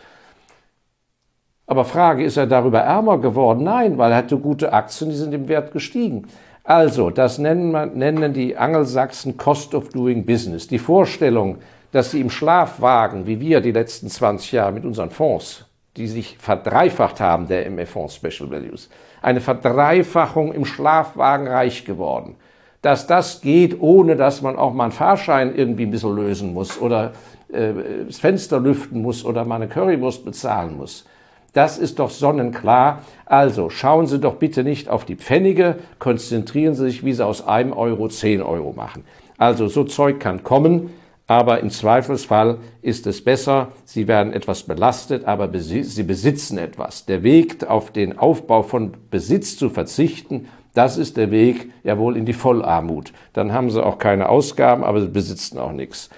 Aber 1.66 1.84
Frage, 1.84 2.24
ist 2.24 2.36
er 2.36 2.46
darüber 2.46 2.80
ärmer 2.80 3.18
geworden? 3.18 3.64
Nein, 3.64 3.98
weil 3.98 4.12
er 4.12 4.18
hatte 4.18 4.38
gute 4.38 4.72
Aktien, 4.72 5.10
die 5.10 5.16
sind 5.16 5.34
im 5.34 5.48
Wert 5.48 5.72
gestiegen. 5.72 6.28
Also, 6.62 7.10
das 7.10 7.38
nennen, 7.38 7.98
nennen 7.98 8.32
die 8.32 8.56
Angelsachsen 8.56 9.36
Cost 9.36 9.74
of 9.74 9.88
Doing 9.88 10.26
Business. 10.26 10.68
Die 10.68 10.78
Vorstellung, 10.78 11.58
dass 11.92 12.10
sie 12.10 12.20
im 12.20 12.30
Schlaf 12.30 12.80
wagen, 12.80 13.26
wie 13.26 13.40
wir 13.40 13.60
die 13.60 13.72
letzten 13.72 14.08
20 14.08 14.52
Jahre 14.52 14.72
mit 14.72 14.84
unseren 14.84 15.10
Fonds, 15.10 15.64
die 15.96 16.08
sich 16.08 16.36
verdreifacht 16.38 17.20
haben, 17.20 17.48
der 17.48 17.66
MF-Fonds 17.66 18.16
Special 18.16 18.50
Values, 18.50 18.90
eine 19.22 19.40
Verdreifachung 19.40 20.52
im 20.52 20.64
Schlafwagen 20.64 21.48
reich 21.48 21.84
geworden 21.84 22.36
dass 22.82 23.06
das 23.06 23.40
geht, 23.40 23.80
ohne 23.80 24.16
dass 24.16 24.42
man 24.42 24.56
auch 24.56 24.72
mal 24.72 24.84
einen 24.84 24.92
Fahrschein 24.92 25.54
irgendwie 25.54 25.84
ein 25.84 25.90
bisschen 25.90 26.14
lösen 26.14 26.52
muss 26.54 26.80
oder 26.80 27.12
äh, 27.52 27.72
das 28.06 28.18
Fenster 28.18 28.60
lüften 28.60 29.02
muss 29.02 29.24
oder 29.24 29.44
mal 29.44 29.56
eine 29.56 29.68
Currywurst 29.68 30.24
bezahlen 30.24 30.76
muss. 30.76 31.04
Das 31.52 31.78
ist 31.78 31.98
doch 31.98 32.10
sonnenklar. 32.10 33.02
Also 33.24 33.70
schauen 33.70 34.06
Sie 34.06 34.18
doch 34.18 34.34
bitte 34.34 34.62
nicht 34.62 34.90
auf 34.90 35.06
die 35.06 35.16
Pfennige, 35.16 35.76
konzentrieren 35.98 36.74
Sie 36.74 36.84
sich, 36.84 37.02
wie 37.02 37.14
Sie 37.14 37.24
aus 37.24 37.46
einem 37.46 37.72
Euro 37.72 38.08
zehn 38.08 38.42
Euro 38.42 38.74
machen. 38.74 39.04
Also 39.38 39.66
so 39.68 39.84
Zeug 39.84 40.20
kann 40.20 40.42
kommen, 40.42 40.90
aber 41.26 41.60
im 41.60 41.70
Zweifelsfall 41.70 42.58
ist 42.82 43.06
es 43.06 43.24
besser, 43.24 43.68
Sie 43.84 44.06
werden 44.06 44.32
etwas 44.32 44.64
belastet, 44.64 45.24
aber 45.24 45.50
Sie 45.58 46.02
besitzen 46.02 46.58
etwas. 46.58 47.06
Der 47.06 47.22
Weg 47.22 47.66
auf 47.66 47.90
den 47.90 48.18
Aufbau 48.18 48.62
von 48.62 48.92
Besitz 49.10 49.56
zu 49.56 49.70
verzichten, 49.70 50.48
das 50.76 50.98
ist 50.98 51.16
der 51.16 51.30
Weg 51.30 51.70
ja 51.84 51.96
wohl 51.96 52.16
in 52.16 52.26
die 52.26 52.34
Vollarmut. 52.34 53.12
Dann 53.32 53.52
haben 53.52 53.70
Sie 53.70 53.82
auch 53.82 53.98
keine 53.98 54.28
Ausgaben, 54.28 54.84
aber 54.84 55.00
Sie 55.00 55.08
besitzen 55.08 55.58
auch 55.58 55.72
nichts. 55.72 56.10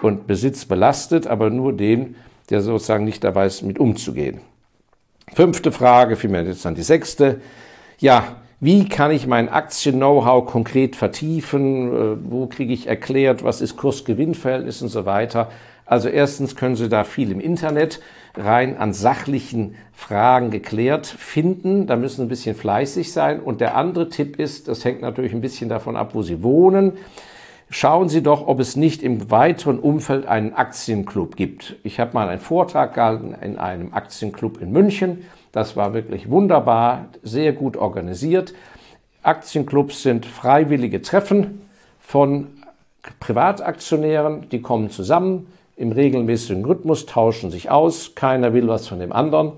Und 0.00 0.26
Besitz 0.26 0.64
belastet, 0.64 1.26
aber 1.26 1.50
nur 1.50 1.74
den, 1.74 2.16
der 2.48 2.62
sozusagen 2.62 3.04
nicht 3.04 3.22
da 3.22 3.34
weiß, 3.34 3.62
mit 3.62 3.78
umzugehen. 3.78 4.40
Fünfte 5.34 5.72
Frage, 5.72 6.16
vielmehr 6.16 6.42
jetzt 6.42 6.64
dann 6.64 6.74
die 6.74 6.82
sechste. 6.82 7.40
Ja, 7.98 8.36
wie 8.60 8.88
kann 8.88 9.10
ich 9.10 9.26
mein 9.26 9.48
Aktien-Know-how 9.48 10.46
konkret 10.46 10.96
vertiefen? 10.96 11.88
Äh, 11.88 12.16
wo 12.30 12.46
kriege 12.46 12.72
ich 12.72 12.86
erklärt, 12.86 13.44
was 13.44 13.60
ist 13.60 13.76
Kurs-Gewinn-Verhältnis 13.76 14.80
und 14.80 14.88
so 14.88 15.04
weiter? 15.04 15.50
Also 15.92 16.08
erstens 16.08 16.56
können 16.56 16.74
Sie 16.74 16.88
da 16.88 17.04
viel 17.04 17.30
im 17.30 17.38
Internet 17.38 18.00
rein 18.34 18.78
an 18.78 18.94
sachlichen 18.94 19.74
Fragen 19.92 20.50
geklärt 20.50 21.06
finden. 21.06 21.86
Da 21.86 21.96
müssen 21.96 22.16
Sie 22.16 22.22
ein 22.22 22.28
bisschen 22.30 22.56
fleißig 22.56 23.12
sein. 23.12 23.40
Und 23.40 23.60
der 23.60 23.76
andere 23.76 24.08
Tipp 24.08 24.38
ist, 24.38 24.68
das 24.68 24.86
hängt 24.86 25.02
natürlich 25.02 25.34
ein 25.34 25.42
bisschen 25.42 25.68
davon 25.68 25.96
ab, 25.96 26.14
wo 26.14 26.22
Sie 26.22 26.42
wohnen. 26.42 26.94
Schauen 27.68 28.08
Sie 28.08 28.22
doch, 28.22 28.46
ob 28.46 28.58
es 28.58 28.74
nicht 28.74 29.02
im 29.02 29.30
weiteren 29.30 29.78
Umfeld 29.78 30.24
einen 30.24 30.54
Aktienclub 30.54 31.36
gibt. 31.36 31.76
Ich 31.82 32.00
habe 32.00 32.14
mal 32.14 32.30
einen 32.30 32.40
Vortrag 32.40 32.94
gehalten 32.94 33.34
in 33.42 33.58
einem 33.58 33.92
Aktienclub 33.92 34.62
in 34.62 34.72
München. 34.72 35.26
Das 35.52 35.76
war 35.76 35.92
wirklich 35.92 36.30
wunderbar, 36.30 37.08
sehr 37.22 37.52
gut 37.52 37.76
organisiert. 37.76 38.54
Aktienclubs 39.22 40.02
sind 40.02 40.24
freiwillige 40.24 41.02
Treffen 41.02 41.60
von 42.00 42.46
Privataktionären, 43.20 44.48
die 44.48 44.62
kommen 44.62 44.88
zusammen 44.88 45.48
im 45.82 45.92
regelmäßigen 45.92 46.64
Rhythmus, 46.64 47.04
tauschen 47.06 47.50
sich 47.50 47.70
aus, 47.70 48.14
keiner 48.14 48.54
will 48.54 48.68
was 48.68 48.88
von 48.88 49.00
dem 49.00 49.12
anderen. 49.12 49.52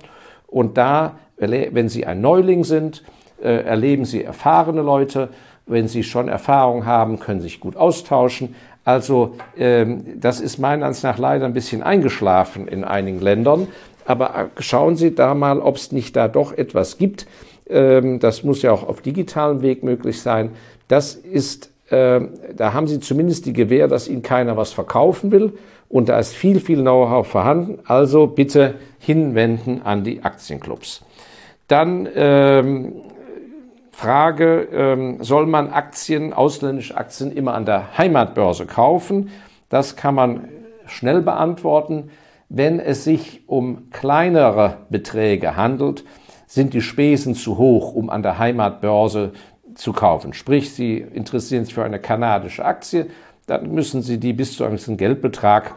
Und 0.49 0.77
da, 0.77 1.19
wenn 1.37 1.89
Sie 1.89 2.07
ein 2.07 2.21
Neuling 2.21 2.65
sind, 2.65 3.03
äh, 3.43 3.65
erleben 3.65 4.05
Sie 4.05 4.25
erfahrene 4.25 4.83
Leute 4.83 5.29
wenn 5.67 5.89
Sie 5.89 6.03
schon 6.03 6.29
Erfahrung 6.29 6.87
haben, 6.87 7.19
können 7.19 7.41
Sie 7.41 7.49
sich 7.49 7.61
gut 7.61 7.77
austauschen. 7.77 8.55
Also 8.85 9.37
ähm, 9.57 10.05
das 10.21 10.41
ist 10.41 10.59
meiner 10.59 10.87
Ansicht 10.87 11.05
nach 11.05 11.19
leider 11.19 11.47
ein 11.47 11.55
bisschen 11.55 11.83
eingeschlafen 11.83 12.69
in 12.69 12.85
einigen 12.85 13.21
Ländern. 13.21 13.69
Aber 14.05 14.35
äh, 14.35 14.63
schauen 14.63 14.97
Sie 14.97 15.15
da 15.15 15.35
mal, 15.35 15.61
ob 15.61 15.77
es 15.77 15.93
nicht 15.93 16.17
da 16.17 16.29
doch 16.29 16.53
etwas 16.53 16.99
gibt. 16.99 17.27
Ähm, 17.67 18.21
das 18.21 18.45
muss 18.45 18.61
ja 18.61 18.73
auch 18.73 18.87
auf 18.87 19.01
digitalem 19.01 19.63
Weg 19.63 19.83
möglich 19.83 20.21
sein. 20.21 20.51
Das 20.89 21.15
ist, 21.15 21.71
äh, 21.89 22.21
da 22.55 22.75
haben 22.75 22.87
Sie 22.87 23.01
zumindest 23.01 23.47
die 23.47 23.55
Gewähr, 23.55 23.89
dass 23.89 24.07
Ihnen 24.07 24.23
keiner 24.23 24.59
was 24.59 24.73
verkaufen 24.73 25.31
will. 25.31 25.55
Und 25.89 26.09
da 26.09 26.19
ist 26.19 26.35
viel, 26.35 26.61
viel 26.61 26.81
Know-how 26.81 27.27
vorhanden. 27.27 27.79
Also 27.87 28.27
bitte 28.27 28.77
hinwenden 28.99 29.83
an 29.83 30.05
die 30.05 30.23
Aktienclubs. 30.23 31.05
Dann 31.69 32.09
ähm, 32.15 32.93
Frage, 33.93 34.69
ähm, 34.73 35.23
soll 35.23 35.47
man 35.47 35.73
Aktien, 35.73 36.33
ausländische 36.33 36.97
Aktien 36.97 37.31
immer 37.31 37.55
an 37.55 37.65
der 37.65 37.97
Heimatbörse 37.97 38.67
kaufen? 38.67 39.31
Das 39.69 39.97
kann 39.97 40.15
man 40.15 40.49
schnell 40.87 41.23
beantworten. 41.23 42.11
Wenn 42.49 42.81
es 42.81 43.05
sich 43.05 43.43
um 43.47 43.91
kleinere 43.91 44.79
Beträge 44.91 45.57
handelt, 45.57 46.05
sind 46.47 46.75
die 46.75 46.83
Spesen 46.83 47.35
zu 47.35 47.57
hoch, 47.57 47.95
um 47.95 48.11
an 48.11 48.23
der 48.23 48.39
Heimatbörse 48.39 49.33
zu 49.75 49.93
kaufen. 49.93 50.35
Sprich, 50.35 50.75
Sie 50.75 50.99
interessieren 50.99 51.65
sich 51.65 51.75
für 51.75 51.85
eine 51.85 51.99
kanadische 51.99 52.65
Aktie, 52.65 53.07
dann 53.47 53.73
müssen 53.73 54.03
Sie 54.03 54.19
die 54.19 54.33
bis 54.33 54.57
zu 54.57 54.65
einem 54.65 54.75
gewissen 54.75 54.97
Geldbetrag, 54.97 55.75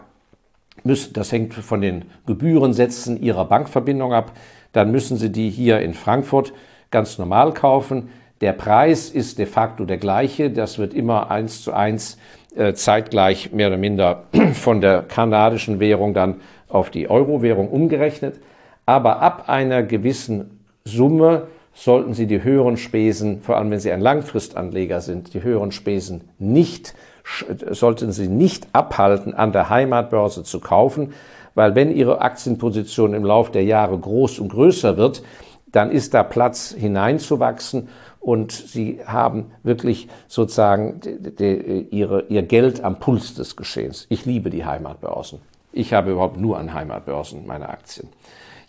müssen, 0.83 1.13
das 1.13 1.31
hängt 1.31 1.53
von 1.53 1.81
den 1.81 2.05
Gebührensätzen 2.25 3.21
Ihrer 3.21 3.45
Bankverbindung 3.45 4.13
ab, 4.13 4.31
dann 4.73 4.91
müssen 4.91 5.17
Sie 5.17 5.31
die 5.31 5.49
hier 5.49 5.79
in 5.79 5.93
Frankfurt 5.93 6.53
ganz 6.91 7.17
normal 7.17 7.53
kaufen. 7.53 8.09
Der 8.41 8.53
Preis 8.53 9.09
ist 9.09 9.39
de 9.39 9.45
facto 9.45 9.85
der 9.85 9.97
gleiche. 9.97 10.51
Das 10.51 10.77
wird 10.77 10.93
immer 10.93 11.31
eins 11.31 11.63
zu 11.63 11.73
eins 11.73 12.17
äh, 12.55 12.73
zeitgleich 12.73 13.51
mehr 13.51 13.67
oder 13.67 13.77
minder 13.77 14.23
von 14.53 14.81
der 14.81 15.01
kanadischen 15.01 15.79
Währung 15.79 16.13
dann 16.13 16.41
auf 16.69 16.89
die 16.89 17.09
Euro-Währung 17.09 17.69
umgerechnet. 17.69 18.39
Aber 18.85 19.21
ab 19.21 19.49
einer 19.49 19.83
gewissen 19.83 20.59
Summe 20.85 21.47
sollten 21.73 22.13
Sie 22.13 22.25
die 22.25 22.43
höheren 22.43 22.77
Spesen, 22.77 23.41
vor 23.41 23.57
allem 23.57 23.69
wenn 23.69 23.79
Sie 23.79 23.91
ein 23.91 24.01
Langfristanleger 24.01 25.01
sind, 25.01 25.33
die 25.33 25.43
höheren 25.43 25.71
Spesen 25.71 26.21
nicht, 26.39 26.95
sollten 27.71 28.11
Sie 28.11 28.27
nicht 28.27 28.67
abhalten, 28.73 29.33
an 29.33 29.51
der 29.51 29.69
Heimatbörse 29.69 30.43
zu 30.43 30.59
kaufen, 30.59 31.13
weil 31.55 31.75
wenn 31.75 31.91
Ihre 31.91 32.21
Aktienposition 32.21 33.13
im 33.13 33.25
Laufe 33.25 33.51
der 33.51 33.63
Jahre 33.63 33.97
groß 33.97 34.39
und 34.39 34.49
größer 34.49 34.97
wird, 34.97 35.23
dann 35.71 35.91
ist 35.91 36.13
da 36.13 36.23
Platz 36.23 36.73
hineinzuwachsen 36.77 37.89
und 38.19 38.51
sie 38.51 38.99
haben 39.05 39.51
wirklich 39.63 40.07
sozusagen 40.27 40.99
ihre, 41.91 42.23
ihr 42.27 42.41
Geld 42.41 42.83
am 42.83 42.99
Puls 42.99 43.35
des 43.35 43.55
Geschehens. 43.55 44.05
Ich 44.09 44.25
liebe 44.25 44.49
die 44.49 44.65
Heimatbörsen. 44.65 45.39
Ich 45.71 45.93
habe 45.93 46.11
überhaupt 46.11 46.37
nur 46.37 46.57
an 46.57 46.73
Heimatbörsen 46.73 47.45
meine 47.45 47.69
Aktien. 47.69 48.09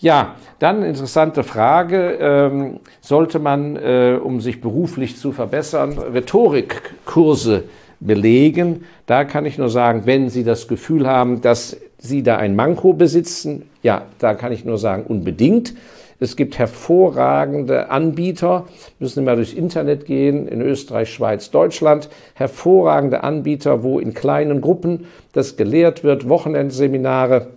Ja, 0.01 0.37
dann 0.61 0.77
eine 0.77 0.89
interessante 0.89 1.43
Frage. 1.43 2.19
Ähm, 2.21 2.81
sollte 3.01 3.41
man, 3.41 3.75
äh, 3.75 4.21
um 4.23 4.41
sich 4.41 4.61
beruflich 4.61 5.17
zu 5.17 5.33
verbessern, 5.33 5.99
Rhetorikkurse 5.99 7.65
belegen? 8.01 8.85
Da 9.07 9.25
kann 9.25 9.47
ich 9.47 9.59
nur 9.59 9.71
sagen, 9.71 10.03
wenn 10.05 10.29
Sie 10.29 10.45
das 10.45 10.69
Gefühl 10.69 11.07
haben, 11.07 11.41
dass 11.41 11.77
Sie 11.99 12.23
da 12.23 12.37
ein 12.37 12.55
Manko 12.55 12.93
besitzen, 12.93 13.63
ja, 13.83 14.03
da 14.19 14.35
kann 14.35 14.53
ich 14.53 14.65
nur 14.65 14.79
sagen, 14.79 15.05
unbedingt. 15.07 15.75
Es 16.21 16.35
gibt 16.35 16.59
hervorragende 16.59 17.91
Anbieter, 17.91 18.67
müssen 18.99 19.21
immer 19.21 19.37
durchs 19.37 19.53
Internet 19.53 20.05
gehen, 20.05 20.49
in 20.49 20.61
Österreich, 20.61 21.13
Schweiz, 21.13 21.51
Deutschland, 21.51 22.09
hervorragende 22.35 23.23
Anbieter, 23.23 23.85
wo 23.85 24.01
in 24.01 24.15
kleinen 24.15 24.61
Gruppen 24.61 25.07
das 25.33 25.57
gelehrt 25.57 26.03
wird, 26.03 26.29
Wochenendseminare, 26.29 27.49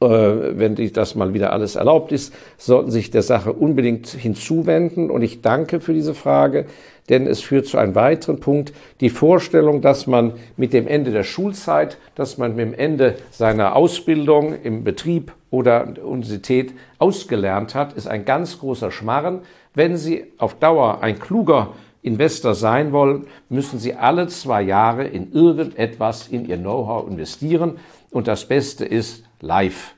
wenn 0.00 0.74
das 0.92 1.14
mal 1.14 1.34
wieder 1.34 1.52
alles 1.52 1.76
erlaubt 1.76 2.12
ist, 2.12 2.32
sollten 2.56 2.90
sich 2.90 3.10
der 3.10 3.22
Sache 3.22 3.52
unbedingt 3.52 4.08
hinzuwenden. 4.08 5.10
Und 5.10 5.22
ich 5.22 5.40
danke 5.42 5.80
für 5.80 5.92
diese 5.92 6.14
Frage, 6.14 6.66
denn 7.08 7.26
es 7.26 7.40
führt 7.40 7.66
zu 7.66 7.76
einem 7.76 7.94
weiteren 7.94 8.40
Punkt, 8.40 8.72
die 9.00 9.10
Vorstellung, 9.10 9.82
dass 9.82 10.06
man 10.06 10.32
mit 10.56 10.72
dem 10.72 10.86
Ende 10.86 11.10
der 11.10 11.22
Schulzeit, 11.22 11.98
dass 12.14 12.38
man 12.38 12.56
mit 12.56 12.66
dem 12.66 12.74
Ende 12.74 13.16
seiner 13.30 13.76
Ausbildung 13.76 14.54
im 14.62 14.84
Betrieb 14.84 15.32
oder 15.50 15.86
Universität 16.02 16.72
ausgelernt 16.98 17.74
hat, 17.74 17.92
ist 17.92 18.08
ein 18.08 18.24
ganz 18.24 18.58
großer 18.58 18.90
Schmarren. 18.90 19.40
Wenn 19.74 19.96
Sie 19.96 20.24
auf 20.38 20.54
Dauer 20.54 21.02
ein 21.02 21.18
kluger 21.18 21.74
Investor 22.02 22.54
sein 22.54 22.92
wollen, 22.92 23.26
müssen 23.48 23.78
Sie 23.78 23.94
alle 23.94 24.28
zwei 24.28 24.62
Jahre 24.62 25.04
in 25.04 25.32
irgendetwas 25.32 26.28
in 26.28 26.46
Ihr 26.46 26.58
Know-how 26.58 27.08
investieren. 27.08 27.78
Und 28.14 28.28
das 28.28 28.46
Beste 28.46 28.84
ist 28.84 29.24
live. 29.40 29.96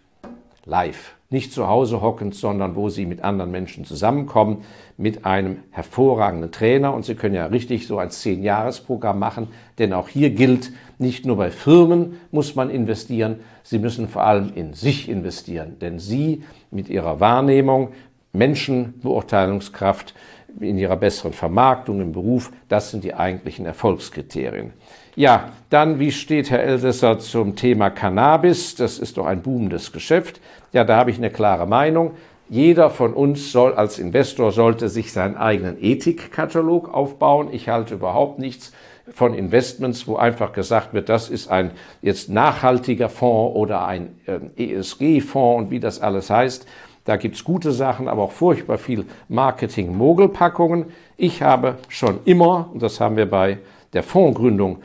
Live. 0.65 1.17
Nicht 1.29 1.53
zu 1.53 1.69
Hause 1.69 2.01
hockend, 2.01 2.35
sondern 2.35 2.75
wo 2.75 2.89
Sie 2.89 3.05
mit 3.05 3.23
anderen 3.23 3.51
Menschen 3.51 3.85
zusammenkommen, 3.85 4.65
mit 4.97 5.27
einem 5.27 5.59
hervorragenden 5.71 6.51
Trainer. 6.51 6.95
Und 6.95 7.05
Sie 7.05 7.15
können 7.15 7.35
ja 7.35 7.45
richtig 7.45 7.87
so 7.87 7.99
ein 7.99 8.11
Zehn-Jahres-Programm 8.11 9.19
machen, 9.19 9.49
denn 9.79 9.93
auch 9.93 10.09
hier 10.09 10.31
gilt, 10.31 10.73
nicht 10.97 11.27
nur 11.27 11.37
bei 11.37 11.51
Firmen 11.51 12.19
muss 12.31 12.55
man 12.55 12.71
investieren, 12.71 13.41
Sie 13.63 13.79
müssen 13.79 14.09
vor 14.09 14.23
allem 14.23 14.51
in 14.55 14.73
sich 14.73 15.11
investieren, 15.11 15.79
denn 15.79 15.99
Sie 15.99 16.43
mit 16.71 16.89
Ihrer 16.89 17.21
Wahrnehmung, 17.21 17.91
Menschenbeurteilungskraft, 18.33 20.15
in 20.59 20.79
Ihrer 20.79 20.97
besseren 20.97 21.35
Vermarktung 21.35 22.01
im 22.01 22.13
Beruf, 22.13 22.51
das 22.71 22.93
sind 22.93 23.05
die 23.05 23.13
eigentlichen 23.13 23.67
Erfolgskriterien. 23.67 24.73
Ja, 25.17 25.49
dann, 25.71 25.99
wie 25.99 26.13
steht 26.13 26.51
Herr 26.51 26.63
Elsässer 26.63 27.19
zum 27.19 27.57
Thema 27.57 27.89
Cannabis? 27.89 28.75
Das 28.75 28.99
ist 28.99 29.17
doch 29.17 29.25
ein 29.25 29.41
boomendes 29.41 29.91
Geschäft. 29.91 30.43
Ja, 30.75 30.85
da 30.85 30.99
habe 30.99 31.11
ich 31.11 31.17
eine 31.17 31.31
klare 31.31 31.67
Meinung. 31.67 32.11
Jeder 32.51 32.91
von 32.91 33.15
uns 33.15 33.51
soll 33.51 33.73
als 33.73 33.99
Investor 33.99 34.53
sollte 34.53 34.91
sich 34.91 35.15
seinen 35.15 35.39
eigenen 35.39 35.83
Ethikkatalog 35.83 36.93
aufbauen. 36.93 37.49
Ich 37.51 37.71
halte 37.71 37.95
überhaupt 37.95 38.39
nichts 38.39 38.75
von 39.11 39.33
Investments, 39.33 40.07
wo 40.07 40.17
einfach 40.17 40.53
gesagt 40.53 40.93
wird, 40.93 41.09
das 41.09 41.31
ist 41.31 41.49
ein 41.49 41.71
jetzt 42.03 42.29
nachhaltiger 42.29 43.09
Fonds 43.09 43.57
oder 43.57 43.87
ein 43.87 44.21
äh, 44.27 44.75
ESG-Fonds 44.75 45.65
und 45.65 45.71
wie 45.71 45.81
das 45.81 45.99
alles 45.99 46.29
heißt. 46.29 46.67
Da 47.07 47.17
gibt's 47.17 47.43
gute 47.43 47.73
Sachen, 47.73 48.09
aber 48.09 48.25
auch 48.25 48.33
furchtbar 48.33 48.77
viel 48.77 49.07
Marketing-Mogelpackungen. 49.31 50.87
Ich 51.17 51.41
habe 51.41 51.77
schon 51.89 52.19
immer, 52.27 52.69
und 52.71 52.83
das 52.83 53.01
haben 53.01 53.17
wir 53.17 53.31
bei 53.31 53.59
der 53.97 54.03
Fondsgründung 54.03 54.79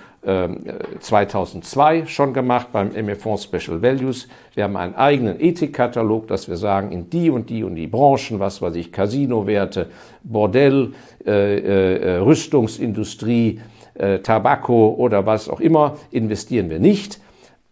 2002 0.99 1.97
ähm, 1.97 2.07
schon 2.07 2.33
gemacht 2.33 2.67
beim 2.71 2.89
ME-Fonds 2.89 3.43
Special 3.43 3.81
Values. 3.81 4.27
Wir 4.53 4.65
haben 4.65 4.77
einen 4.77 4.95
eigenen 4.95 5.39
Ethikkatalog, 5.39 6.27
dass 6.27 6.47
wir 6.47 6.57
sagen, 6.57 6.91
in 6.91 7.09
die 7.09 7.29
und 7.31 7.49
die 7.49 7.63
und 7.63 7.75
die 7.75 7.87
Branchen, 7.87 8.39
was 8.39 8.61
weiß 8.61 8.75
ich, 8.75 8.91
Casino-Werte, 8.91 9.87
Bordell, 10.23 10.93
äh, 11.25 11.57
äh, 11.57 12.17
Rüstungsindustrie, 12.17 13.61
äh, 13.95 14.19
Tabako 14.19 14.95
oder 14.97 15.25
was 15.25 15.49
auch 15.49 15.59
immer, 15.59 15.97
investieren 16.11 16.69
wir 16.69 16.79
nicht. 16.79 17.19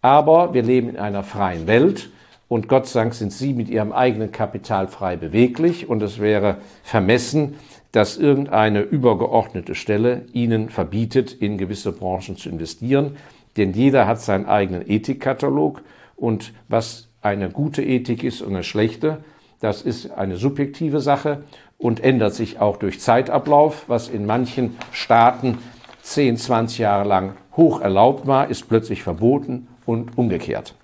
Aber 0.01 0.53
wir 0.53 0.63
leben 0.63 0.89
in 0.89 0.97
einer 0.97 1.23
freien 1.23 1.67
Welt 1.67 2.09
und 2.47 2.67
Gott 2.67 2.87
sei 2.87 3.01
Dank 3.01 3.13
sind 3.13 3.31
Sie 3.31 3.53
mit 3.53 3.69
Ihrem 3.69 3.91
eigenen 3.91 4.31
Kapital 4.31 4.87
frei 4.87 5.17
beweglich 5.17 5.87
und 5.87 6.01
es 6.01 6.19
wäre 6.19 6.57
vermessen, 6.81 7.55
dass 7.91 8.17
irgendeine 8.17 8.81
übergeordnete 8.81 9.75
Stelle 9.75 10.25
Ihnen 10.33 10.69
verbietet, 10.69 11.33
in 11.33 11.57
gewisse 11.57 11.91
Branchen 11.91 12.37
zu 12.37 12.49
investieren. 12.49 13.17
Denn 13.57 13.73
jeder 13.73 14.07
hat 14.07 14.21
seinen 14.21 14.45
eigenen 14.45 14.89
Ethikkatalog 14.89 15.81
und 16.15 16.53
was 16.67 17.07
eine 17.21 17.49
gute 17.49 17.83
Ethik 17.83 18.23
ist 18.23 18.41
und 18.41 18.53
eine 18.53 18.63
schlechte, 18.63 19.23
das 19.59 19.81
ist 19.81 20.11
eine 20.11 20.37
subjektive 20.37 21.01
Sache 21.01 21.43
und 21.77 22.01
ändert 22.03 22.33
sich 22.33 22.59
auch 22.59 22.77
durch 22.77 22.99
Zeitablauf, 22.99 23.85
was 23.87 24.07
in 24.07 24.25
manchen 24.25 24.77
Staaten 24.91 25.57
10, 26.03 26.37
20 26.37 26.79
Jahre 26.79 27.07
lang 27.07 27.33
hoch 27.57 27.81
erlaubt 27.81 28.27
war, 28.27 28.49
ist 28.49 28.69
plötzlich 28.69 29.03
verboten 29.03 29.67
und 29.85 30.17
umgekehrt. 30.17 30.75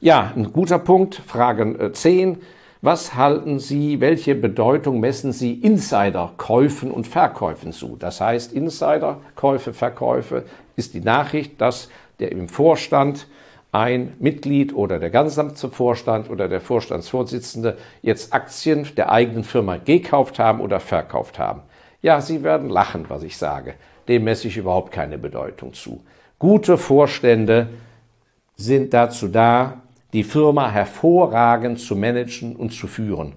Ja, 0.00 0.32
ein 0.34 0.52
guter 0.52 0.78
Punkt, 0.78 1.16
Frage 1.16 1.92
10. 1.92 2.38
Was 2.82 3.14
halten 3.14 3.58
Sie, 3.58 4.00
welche 4.00 4.34
Bedeutung 4.34 5.00
messen 5.00 5.32
Sie 5.32 5.52
Insiderkäufen 5.52 6.90
und 6.90 7.06
Verkäufen 7.06 7.72
zu? 7.72 7.96
Das 7.98 8.22
heißt, 8.22 8.54
Insiderkäufe, 8.54 9.74
Verkäufe 9.74 10.44
ist 10.76 10.94
die 10.94 11.02
Nachricht, 11.02 11.60
dass 11.60 11.90
der 12.20 12.32
im 12.32 12.48
Vorstand 12.48 13.26
ein 13.70 14.14
Mitglied 14.18 14.74
oder 14.74 14.98
der 14.98 15.10
Vorstand 15.70 16.30
oder 16.30 16.48
der 16.48 16.62
Vorstandsvorsitzende 16.62 17.76
jetzt 18.00 18.32
Aktien 18.32 18.88
der 18.96 19.12
eigenen 19.12 19.44
Firma 19.44 19.76
gekauft 19.76 20.38
haben 20.38 20.60
oder 20.60 20.80
verkauft 20.80 21.38
haben. 21.38 21.60
Ja, 22.00 22.22
Sie 22.22 22.42
werden 22.42 22.70
lachen, 22.70 23.04
was 23.08 23.22
ich 23.22 23.36
sage. 23.36 23.74
Dem 24.08 24.24
messe 24.24 24.48
ich 24.48 24.56
überhaupt 24.56 24.90
keine 24.90 25.18
Bedeutung 25.18 25.74
zu. 25.74 26.02
Gute 26.38 26.78
Vorstände 26.78 27.68
sind 28.56 28.94
dazu 28.94 29.28
da, 29.28 29.82
die 30.12 30.24
Firma 30.24 30.70
hervorragend 30.70 31.78
zu 31.78 31.96
managen 31.96 32.56
und 32.56 32.70
zu 32.70 32.86
führen. 32.86 33.34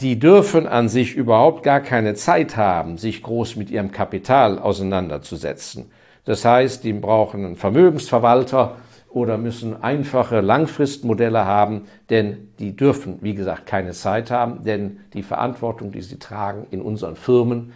Die 0.00 0.18
dürfen 0.18 0.66
an 0.66 0.88
sich 0.88 1.14
überhaupt 1.14 1.62
gar 1.62 1.80
keine 1.80 2.14
Zeit 2.14 2.56
haben, 2.56 2.98
sich 2.98 3.22
groß 3.22 3.56
mit 3.56 3.70
ihrem 3.70 3.92
Kapital 3.92 4.58
auseinanderzusetzen. 4.58 5.90
Das 6.24 6.44
heißt, 6.44 6.84
die 6.84 6.92
brauchen 6.92 7.44
einen 7.44 7.56
Vermögensverwalter 7.56 8.76
oder 9.10 9.36
müssen 9.38 9.82
einfache 9.82 10.40
Langfristmodelle 10.40 11.44
haben, 11.44 11.86
denn 12.10 12.48
die 12.58 12.74
dürfen, 12.74 13.18
wie 13.20 13.34
gesagt, 13.34 13.66
keine 13.66 13.92
Zeit 13.92 14.30
haben, 14.30 14.64
denn 14.64 15.00
die 15.12 15.22
Verantwortung, 15.22 15.92
die 15.92 16.00
sie 16.00 16.18
tragen 16.18 16.66
in 16.70 16.80
unseren 16.80 17.16
Firmen, 17.16 17.72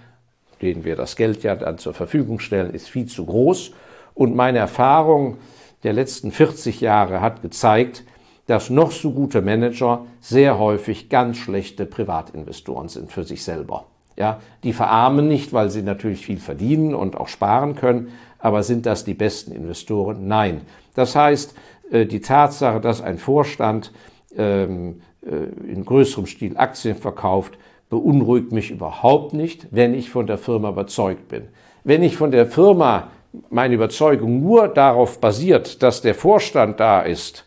denen 0.63 0.85
wir 0.85 0.97
das 0.97 1.17
Geld 1.17 1.43
ja 1.43 1.55
dann 1.55 1.79
zur 1.79 1.93
Verfügung 1.93 2.39
stellen, 2.39 2.73
ist 2.73 2.89
viel 2.89 3.07
zu 3.07 3.27
groß. 3.27 3.73
Und 4.15 4.35
meine 4.35 4.59
Erfahrung 4.59 5.37
der 5.87 5.93
letzten 5.93 6.33
40 6.33 6.81
Jahre 6.81 7.21
hat 7.21 7.43
gezeigt, 7.43 8.02
dass 8.49 8.71
noch 8.71 8.90
so 8.90 9.12
gute 9.12 9.40
Manager 9.40 10.05
sehr 10.21 10.59
häufig 10.59 11.09
ganz 11.09 11.37
schlechte 11.37 11.87
Privatinvestoren 11.87 12.88
sind 12.88 13.12
für 13.12 13.23
sich 13.23 13.45
selber. 13.45 13.85
Ja, 14.16 14.40
die 14.64 14.73
verarmen 14.73 15.28
nicht, 15.28 15.52
weil 15.52 15.71
sie 15.71 15.83
natürlich 15.83 16.26
viel 16.26 16.38
verdienen 16.38 16.93
und 16.93 17.16
auch 17.16 17.28
sparen 17.28 17.76
können, 17.76 18.09
aber 18.40 18.64
sind 18.64 18.85
das 18.85 19.05
die 19.05 19.14
besten 19.14 19.52
Investoren? 19.52 20.26
Nein. 20.26 20.62
Das 20.97 21.14
heißt, 21.14 21.55
äh, 21.93 22.05
die 22.05 22.21
Tatsache, 22.21 22.81
dass 22.81 23.00
ein 23.00 23.19
Vorstand 23.19 23.93
ähm, 24.37 25.02
äh, 25.25 25.71
in 25.71 25.85
größerem 25.85 26.26
Stil 26.26 26.57
Aktien 26.57 26.97
verkauft, 26.97 27.59
beunruhigt 27.90 28.50
mich 28.50 28.73
überhaupt 28.73 29.35
nicht, 29.35 29.69
wenn 29.71 29.95
ich 29.95 30.11
von 30.11 30.26
der 30.26 30.38
Firma 30.38 30.71
überzeugt 30.71 31.28
bin. 31.28 31.45
Wenn 31.85 32.02
ich 32.02 32.16
von 32.16 32.33
der 32.33 32.47
Firma 32.47 33.12
meine 33.50 33.75
Überzeugung 33.75 34.41
nur 34.41 34.69
darauf 34.69 35.21
basiert, 35.21 35.82
dass 35.82 36.02
der 36.02 36.15
Vorstand 36.15 36.80
da 36.80 37.00
ist, 37.00 37.45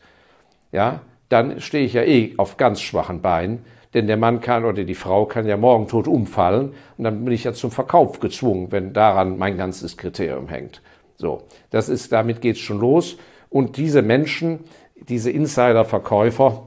ja, 0.72 1.02
dann 1.30 1.60
stehe 1.60 1.86
ich 1.86 1.94
ja 1.94 2.04
eh 2.04 2.34
auf 2.38 2.58
ganz 2.58 2.82
schwachen 2.82 3.22
Beinen, 3.22 3.66
denn 3.94 4.08
der 4.08 4.18
Mann 4.18 4.42
kann 4.42 4.66
oder 4.66 4.84
die 4.84 4.96
Frau 4.96 5.26
kann 5.26 5.48
ja 5.48 5.58
morgen 5.58 5.88
tot 5.88 6.08
umfallen 6.08 6.74
und 6.98 7.04
dann 7.04 7.24
bin 7.24 7.34
ich 7.34 7.44
ja 7.44 7.54
zum 7.54 7.72
Verkauf 7.72 8.20
gezwungen, 8.20 8.72
wenn 8.72 8.94
daran 8.94 9.38
mein 9.38 9.58
ganzes 9.58 9.98
Kriterium 9.98 10.48
hängt. 10.48 10.82
So, 11.18 11.44
das 11.72 11.90
ist, 11.90 12.12
damit 12.12 12.42
geht's 12.42 12.60
schon 12.60 12.80
los. 12.80 13.18
Und 13.50 13.78
diese 13.78 14.02
Menschen, 14.02 14.60
diese 14.96 15.32
Insider-Verkäufer, 15.32 16.64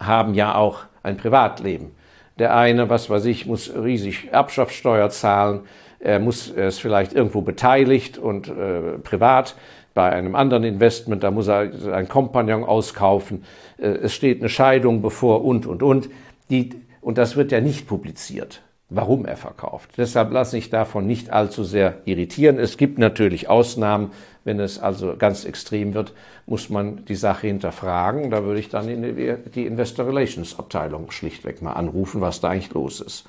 haben 0.00 0.34
ja 0.34 0.56
auch 0.56 0.80
ein 1.02 1.16
Privatleben. 1.16 1.92
Der 2.38 2.56
eine, 2.56 2.90
was 2.90 3.08
weiß 3.08 3.24
ich, 3.26 3.46
muss 3.46 3.72
riesig 3.74 4.32
Erbschaftssteuer 4.32 5.08
zahlen, 5.10 5.60
er 6.04 6.18
muss 6.20 6.50
er 6.50 6.68
ist 6.68 6.80
vielleicht 6.80 7.14
irgendwo 7.14 7.40
beteiligt 7.40 8.18
und 8.18 8.48
äh, 8.48 8.98
privat 9.02 9.56
bei 9.94 10.10
einem 10.10 10.34
anderen 10.34 10.64
Investment, 10.64 11.22
da 11.22 11.30
muss 11.30 11.48
er 11.48 11.70
einen 11.92 12.08
Kompagnon 12.08 12.64
auskaufen, 12.64 13.44
äh, 13.78 13.86
es 13.86 14.14
steht 14.14 14.40
eine 14.40 14.48
Scheidung 14.48 15.02
bevor 15.02 15.44
und 15.44 15.66
und 15.66 15.82
und. 15.82 16.10
Die, 16.50 16.70
und 17.00 17.16
das 17.16 17.36
wird 17.36 17.52
ja 17.52 17.60
nicht 17.60 17.86
publiziert, 17.86 18.60
warum 18.94 19.26
er 19.26 19.36
verkauft. 19.36 19.90
Deshalb 19.96 20.32
lasse 20.32 20.58
ich 20.58 20.70
davon 20.70 21.06
nicht 21.06 21.30
allzu 21.30 21.64
sehr 21.64 21.96
irritieren. 22.04 22.58
Es 22.58 22.76
gibt 22.76 22.98
natürlich 22.98 23.48
Ausnahmen, 23.48 24.10
wenn 24.44 24.60
es 24.60 24.78
also 24.78 25.16
ganz 25.16 25.44
extrem 25.44 25.94
wird, 25.94 26.12
muss 26.46 26.68
man 26.68 27.04
die 27.06 27.14
Sache 27.14 27.46
hinterfragen. 27.46 28.30
Da 28.30 28.44
würde 28.44 28.60
ich 28.60 28.68
dann 28.68 28.88
in 28.88 29.38
die 29.54 29.66
Investor 29.66 30.06
Relations 30.06 30.58
Abteilung 30.58 31.10
schlichtweg 31.10 31.62
mal 31.62 31.72
anrufen, 31.72 32.20
was 32.20 32.40
da 32.40 32.50
eigentlich 32.50 32.72
los 32.74 33.00
ist. 33.00 33.26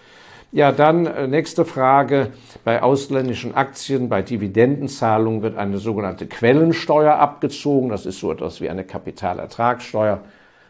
Ja, 0.52 0.72
dann 0.72 1.06
äh, 1.06 1.28
nächste 1.28 1.66
Frage. 1.66 2.32
Bei 2.64 2.82
ausländischen 2.82 3.56
Aktien, 3.56 4.08
bei 4.10 4.22
Dividendenzahlungen 4.22 5.42
wird 5.42 5.58
eine 5.58 5.80
sogenannte 5.80 6.28
Quellensteuer 6.28 7.16
abgezogen. 7.16 7.90
Das 7.90 8.06
ist 8.06 8.20
so 8.20 8.32
etwas 8.32 8.62
wie 8.62 8.70
eine 8.70 8.84
Kapitalertragssteuer. 8.84 10.22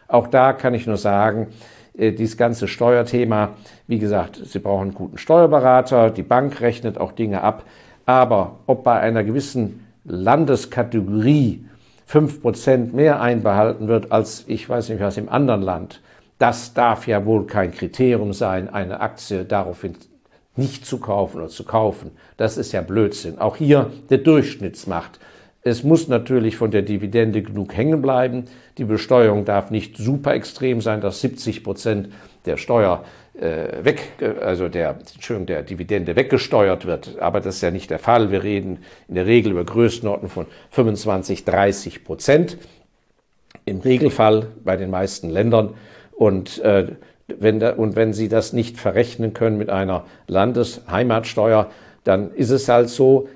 Auch 0.08 0.26
da 0.28 0.52
kann 0.52 0.74
ich 0.74 0.86
nur 0.86 0.96
sagen, 0.96 1.48
dieses 1.98 2.36
ganze 2.36 2.68
Steuerthema, 2.68 3.50
wie 3.86 3.98
gesagt, 3.98 4.40
Sie 4.44 4.58
brauchen 4.58 4.82
einen 4.82 4.94
guten 4.94 5.18
Steuerberater, 5.18 6.10
die 6.10 6.22
Bank 6.22 6.60
rechnet 6.60 6.98
auch 6.98 7.12
Dinge 7.12 7.42
ab. 7.42 7.64
Aber 8.04 8.56
ob 8.66 8.84
bei 8.84 9.00
einer 9.00 9.24
gewissen 9.24 9.86
Landeskategorie 10.04 11.64
fünf 12.06 12.40
Prozent 12.40 12.94
mehr 12.94 13.20
einbehalten 13.20 13.88
wird 13.88 14.12
als 14.12 14.44
ich 14.46 14.68
weiß 14.68 14.90
nicht 14.90 15.00
was 15.00 15.16
im 15.16 15.28
anderen 15.28 15.62
Land, 15.62 16.00
das 16.38 16.74
darf 16.74 17.06
ja 17.06 17.24
wohl 17.24 17.46
kein 17.46 17.72
Kriterium 17.72 18.32
sein, 18.32 18.68
eine 18.68 19.00
Aktie 19.00 19.44
daraufhin 19.44 19.94
nicht 20.54 20.86
zu 20.86 20.98
kaufen 20.98 21.38
oder 21.38 21.48
zu 21.48 21.64
kaufen. 21.64 22.12
Das 22.36 22.56
ist 22.56 22.72
ja 22.72 22.82
Blödsinn. 22.82 23.38
Auch 23.38 23.56
hier 23.56 23.90
der 24.10 24.18
Durchschnittsmacht. 24.18 25.18
Es 25.66 25.82
muss 25.82 26.06
natürlich 26.06 26.56
von 26.56 26.70
der 26.70 26.82
Dividende 26.82 27.42
genug 27.42 27.76
hängen 27.76 28.00
bleiben. 28.00 28.44
Die 28.78 28.84
Besteuerung 28.84 29.44
darf 29.44 29.72
nicht 29.72 29.96
super 29.96 30.32
extrem 30.32 30.80
sein, 30.80 31.00
dass 31.00 31.20
70 31.20 31.64
Prozent 31.64 32.08
der 32.44 32.56
Steuer 32.56 33.04
äh, 33.34 33.84
weg, 33.84 34.00
also 34.40 34.68
der, 34.68 34.90
Entschuldigung, 34.90 35.46
der 35.46 35.64
Dividende 35.64 36.14
weggesteuert 36.14 36.86
wird. 36.86 37.18
Aber 37.18 37.40
das 37.40 37.56
ist 37.56 37.62
ja 37.62 37.72
nicht 37.72 37.90
der 37.90 37.98
Fall. 37.98 38.30
Wir 38.30 38.44
reden 38.44 38.78
in 39.08 39.16
der 39.16 39.26
Regel 39.26 39.50
über 39.50 39.64
Größenordnung 39.64 40.30
von 40.30 40.46
25, 40.70 41.44
30 41.44 42.04
Prozent. 42.04 42.58
Im 43.64 43.80
Regelfall 43.80 44.46
bei 44.62 44.76
den 44.76 44.90
meisten 44.90 45.30
Ländern 45.30 45.74
und, 46.12 46.60
äh, 46.60 46.92
wenn 47.26 47.58
da, 47.58 47.72
und 47.72 47.96
wenn 47.96 48.12
Sie 48.12 48.28
das 48.28 48.52
nicht 48.52 48.78
verrechnen 48.78 49.34
können 49.34 49.58
mit 49.58 49.68
einer 49.68 50.04
Landesheimatsteuer, 50.28 51.72
dann 52.04 52.32
ist 52.34 52.50
es 52.50 52.68
halt 52.68 52.88
so, 52.88 53.26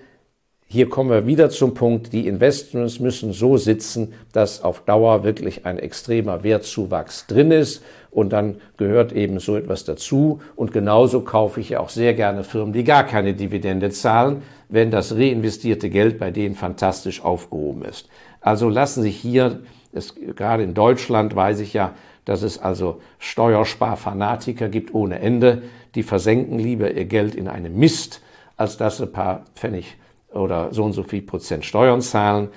hier 0.73 0.89
kommen 0.89 1.11
wir 1.11 1.27
wieder 1.27 1.51
zum 1.51 1.75
Punkt, 1.75 2.13
die 2.13 2.29
Investments 2.29 3.01
müssen 3.01 3.33
so 3.33 3.57
sitzen, 3.57 4.13
dass 4.33 4.63
auf 4.63 4.85
Dauer 4.85 5.25
wirklich 5.25 5.67
ein 5.67 5.81
extremer 5.81 6.45
Wertzuwachs 6.45 7.27
drin 7.27 7.51
ist. 7.51 7.83
Und 8.13 8.33
dann 8.33 8.61
gehört 8.77 9.11
eben 9.11 9.41
so 9.41 9.57
etwas 9.57 9.85
dazu. 9.85 10.41
Und 10.55 10.71
genauso 10.71 11.23
kaufe 11.23 11.59
ich 11.61 11.71
ja 11.71 11.81
auch 11.81 11.89
sehr 11.89 12.15
gerne 12.15 12.45
Firmen, 12.45 12.73
die 12.73 12.85
gar 12.85 13.03
keine 13.03 13.35
Dividende 13.35 13.91
zahlen, 13.91 14.43
wenn 14.69 14.93
das 14.93 15.17
reinvestierte 15.17 15.91
Geld 15.91 16.21
bei 16.21 16.31
denen 16.31 16.55
fantastisch 16.55 17.25
aufgehoben 17.25 17.85
ist. 17.85 18.09
Also 18.41 18.69
lassen 18.69 19.03
sich 19.03 19.17
hier, 19.17 19.59
es, 19.93 20.15
gerade 20.37 20.63
in 20.63 20.75
Deutschland 20.75 21.35
weiß 21.35 21.59
ich 21.59 21.75
ja, 21.75 21.95
dass 22.27 22.43
es 22.43 22.61
also 22.61 23.01
Steuersparfanatiker 23.19 24.69
gibt 24.69 24.95
ohne 24.95 25.19
Ende, 25.19 25.63
die 25.97 26.05
versenken 26.05 26.61
lieber 26.61 26.93
ihr 26.93 27.07
Geld 27.07 27.35
in 27.35 27.49
einem 27.49 27.77
Mist, 27.77 28.23
als 28.57 28.77
dass 28.77 29.01
ein 29.01 29.11
paar 29.11 29.47
Pfennig 29.57 29.97
oder 30.33 30.73
so 30.73 30.85
und 30.85 30.93
so 30.93 31.03
viel 31.03 31.23
Prozent 31.23 31.65
Steuern 31.65 32.01
zahlen. 32.01 32.49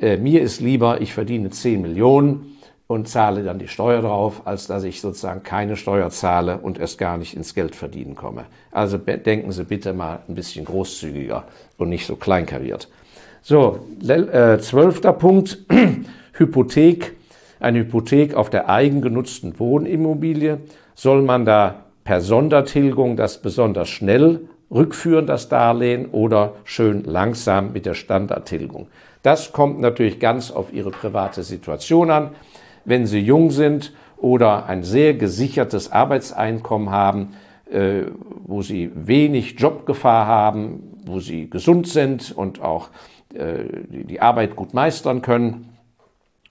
Äh, 0.00 0.16
mir 0.16 0.42
ist 0.42 0.60
lieber, 0.60 1.00
ich 1.00 1.14
verdiene 1.14 1.50
10 1.50 1.82
Millionen, 1.82 2.54
und 2.86 3.08
zahle 3.08 3.42
dann 3.42 3.58
die 3.58 3.68
Steuer 3.68 4.02
drauf, 4.02 4.42
als 4.44 4.66
dass 4.66 4.84
ich 4.84 5.00
sozusagen 5.00 5.42
keine 5.42 5.76
Steuer 5.76 6.10
zahle 6.10 6.58
und 6.58 6.78
erst 6.78 6.98
gar 6.98 7.16
nicht 7.16 7.34
ins 7.34 7.54
Geld 7.54 7.74
verdienen 7.74 8.14
komme. 8.14 8.44
Also 8.70 8.98
denken 8.98 9.52
Sie 9.52 9.64
bitte 9.64 9.92
mal 9.94 10.20
ein 10.28 10.34
bisschen 10.34 10.64
großzügiger 10.64 11.44
und 11.78 11.88
nicht 11.88 12.06
so 12.06 12.16
kleinkariert. 12.16 12.88
So, 13.42 13.80
äh, 14.06 14.58
zwölfter 14.58 15.12
Punkt, 15.12 15.58
Hypothek. 16.32 17.16
Eine 17.60 17.80
Hypothek 17.80 18.34
auf 18.34 18.50
der 18.50 18.68
eigengenutzten 18.68 19.58
Wohnimmobilie. 19.58 20.60
Soll 20.94 21.22
man 21.22 21.46
da 21.46 21.84
per 22.04 22.20
Sondertilgung 22.20 23.16
das 23.16 23.40
besonders 23.40 23.88
schnell 23.88 24.48
rückführen, 24.70 25.26
das 25.26 25.48
Darlehen, 25.48 26.06
oder 26.10 26.54
schön 26.64 27.04
langsam 27.04 27.72
mit 27.72 27.86
der 27.86 27.94
Standardtilgung? 27.94 28.88
Das 29.22 29.52
kommt 29.52 29.80
natürlich 29.80 30.20
ganz 30.20 30.50
auf 30.50 30.72
Ihre 30.72 30.90
private 30.90 31.42
Situation 31.42 32.10
an 32.10 32.30
wenn 32.84 33.06
sie 33.06 33.20
jung 33.20 33.50
sind 33.50 33.92
oder 34.16 34.66
ein 34.66 34.82
sehr 34.82 35.14
gesichertes 35.14 35.92
Arbeitseinkommen 35.92 36.90
haben, 36.90 37.34
äh, 37.70 38.02
wo 38.44 38.62
sie 38.62 38.90
wenig 38.94 39.58
Jobgefahr 39.58 40.26
haben, 40.26 41.00
wo 41.06 41.20
sie 41.20 41.48
gesund 41.50 41.88
sind 41.88 42.32
und 42.32 42.62
auch 42.62 42.90
äh, 43.34 43.64
die 43.88 44.20
Arbeit 44.20 44.56
gut 44.56 44.74
meistern 44.74 45.22
können 45.22 45.70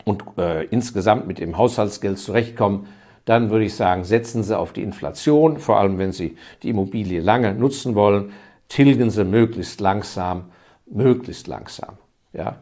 und 0.05 0.23
äh, 0.37 0.65
insgesamt 0.65 1.27
mit 1.27 1.39
dem 1.39 1.57
Haushaltsgeld 1.57 2.19
zurechtkommen, 2.19 2.87
dann 3.25 3.49
würde 3.49 3.65
ich 3.65 3.75
sagen, 3.75 4.03
setzen 4.03 4.43
Sie 4.43 4.57
auf 4.57 4.73
die 4.73 4.83
Inflation, 4.83 5.57
vor 5.57 5.79
allem 5.79 5.97
wenn 5.97 6.11
Sie 6.11 6.37
die 6.61 6.69
Immobilie 6.69 7.21
lange 7.21 7.53
nutzen 7.53 7.95
wollen, 7.95 8.33
tilgen 8.67 9.09
Sie 9.09 9.23
möglichst 9.23 9.79
langsam, 9.79 10.45
möglichst 10.85 11.47
langsam. 11.47 11.97
Ja? 12.33 12.57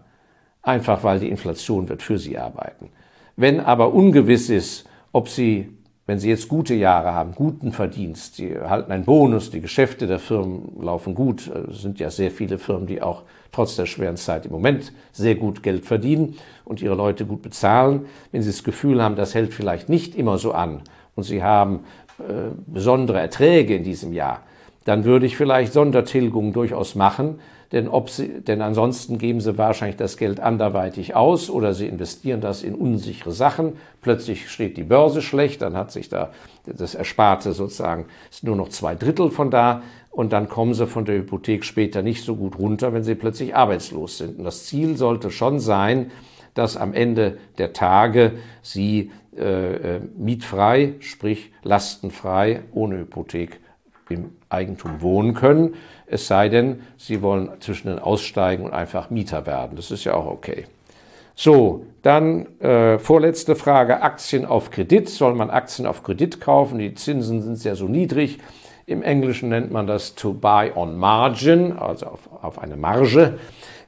Einfach 0.61 1.03
weil 1.03 1.19
die 1.19 1.29
Inflation 1.29 1.89
wird 1.89 2.03
für 2.03 2.19
Sie 2.19 2.37
arbeiten. 2.37 2.89
Wenn 3.35 3.59
aber 3.59 3.93
ungewiss 3.93 4.49
ist, 4.49 4.87
ob 5.11 5.29
Sie, 5.29 5.75
wenn 6.11 6.19
Sie 6.19 6.27
jetzt 6.27 6.49
gute 6.49 6.73
Jahre 6.73 7.13
haben, 7.13 7.35
guten 7.35 7.71
Verdienst, 7.71 8.35
Sie 8.35 8.51
erhalten 8.51 8.91
einen 8.91 9.05
Bonus, 9.05 9.49
die 9.49 9.61
Geschäfte 9.61 10.07
der 10.07 10.19
Firmen 10.19 10.73
laufen 10.81 11.15
gut, 11.15 11.49
es 11.69 11.83
sind 11.83 12.01
ja 12.01 12.09
sehr 12.09 12.31
viele 12.31 12.57
Firmen, 12.57 12.85
die 12.85 13.01
auch 13.01 13.23
trotz 13.53 13.77
der 13.77 13.85
schweren 13.85 14.17
Zeit 14.17 14.45
im 14.45 14.51
Moment 14.51 14.91
sehr 15.13 15.35
gut 15.35 15.63
Geld 15.63 15.85
verdienen 15.85 16.35
und 16.65 16.81
ihre 16.81 16.95
Leute 16.95 17.25
gut 17.25 17.41
bezahlen. 17.41 18.07
Wenn 18.33 18.41
Sie 18.41 18.49
das 18.49 18.65
Gefühl 18.65 19.01
haben, 19.01 19.15
das 19.15 19.35
hält 19.35 19.53
vielleicht 19.53 19.87
nicht 19.87 20.13
immer 20.13 20.37
so 20.37 20.51
an 20.51 20.81
und 21.15 21.23
Sie 21.23 21.43
haben 21.43 21.85
äh, 22.19 22.51
besondere 22.67 23.21
Erträge 23.21 23.73
in 23.73 23.85
diesem 23.85 24.11
Jahr, 24.11 24.41
dann 24.83 25.05
würde 25.05 25.25
ich 25.25 25.37
vielleicht 25.37 25.71
Sondertilgungen 25.71 26.51
durchaus 26.51 26.93
machen, 26.93 27.39
denn, 27.71 27.87
ob 27.87 28.09
sie, 28.09 28.41
denn 28.41 28.61
ansonsten 28.61 29.17
geben 29.17 29.39
sie 29.39 29.57
wahrscheinlich 29.57 29.95
das 29.95 30.17
Geld 30.17 30.39
anderweitig 30.39 31.15
aus 31.15 31.49
oder 31.49 31.73
sie 31.73 31.87
investieren 31.87 32.41
das 32.41 32.63
in 32.63 32.75
unsichere 32.75 33.31
Sachen. 33.31 33.73
Plötzlich 34.01 34.49
steht 34.49 34.75
die 34.75 34.83
Börse 34.83 35.21
schlecht, 35.21 35.61
dann 35.61 35.77
hat 35.77 35.91
sich 35.91 36.09
da 36.09 36.31
das 36.65 36.95
Ersparte 36.95 37.53
sozusagen, 37.53 38.05
ist 38.29 38.43
nur 38.43 38.55
noch 38.55 38.69
zwei 38.69 38.95
Drittel 38.95 39.31
von 39.31 39.51
da 39.51 39.83
und 40.09 40.33
dann 40.33 40.49
kommen 40.49 40.73
sie 40.73 40.85
von 40.85 41.05
der 41.05 41.15
Hypothek 41.15 41.63
später 41.63 42.01
nicht 42.01 42.23
so 42.23 42.35
gut 42.35 42.59
runter, 42.59 42.93
wenn 42.93 43.03
sie 43.03 43.15
plötzlich 43.15 43.55
arbeitslos 43.55 44.17
sind. 44.17 44.37
Und 44.37 44.43
das 44.43 44.65
Ziel 44.65 44.97
sollte 44.97 45.31
schon 45.31 45.59
sein, 45.59 46.11
dass 46.53 46.75
am 46.75 46.93
Ende 46.93 47.37
der 47.57 47.71
Tage 47.71 48.33
sie 48.61 49.11
äh, 49.37 49.95
äh 49.95 50.01
mietfrei, 50.17 50.95
sprich 50.99 51.51
lastenfrei, 51.63 52.63
ohne 52.73 52.97
Hypothek 52.97 53.61
im 54.13 54.31
Eigentum 54.49 55.01
wohnen 55.01 55.33
können. 55.33 55.75
Es 56.07 56.27
sei 56.27 56.49
denn, 56.49 56.81
Sie 56.97 57.21
wollen 57.21 57.49
zwischen 57.59 57.87
den 57.87 57.99
aussteigen 57.99 58.65
und 58.65 58.73
einfach 58.73 59.09
Mieter 59.09 59.45
werden. 59.45 59.75
Das 59.75 59.91
ist 59.91 60.03
ja 60.03 60.13
auch 60.13 60.25
okay. 60.25 60.65
So, 61.35 61.85
dann 62.01 62.59
äh, 62.59 62.99
vorletzte 62.99 63.55
Frage, 63.55 64.01
Aktien 64.01 64.45
auf 64.45 64.69
Kredit. 64.69 65.09
Soll 65.09 65.33
man 65.33 65.49
Aktien 65.49 65.87
auf 65.87 66.03
Kredit 66.03 66.41
kaufen? 66.41 66.79
Die 66.79 66.93
Zinsen 66.93 67.41
sind 67.41 67.63
ja 67.63 67.75
so 67.75 67.87
niedrig. 67.87 68.39
Im 68.85 69.03
Englischen 69.03 69.49
nennt 69.49 69.71
man 69.71 69.87
das 69.87 70.15
to 70.15 70.33
buy 70.33 70.71
on 70.75 70.97
margin, 70.97 71.77
also 71.77 72.07
auf, 72.07 72.29
auf 72.41 72.59
eine 72.59 72.75
Marge. 72.75 73.39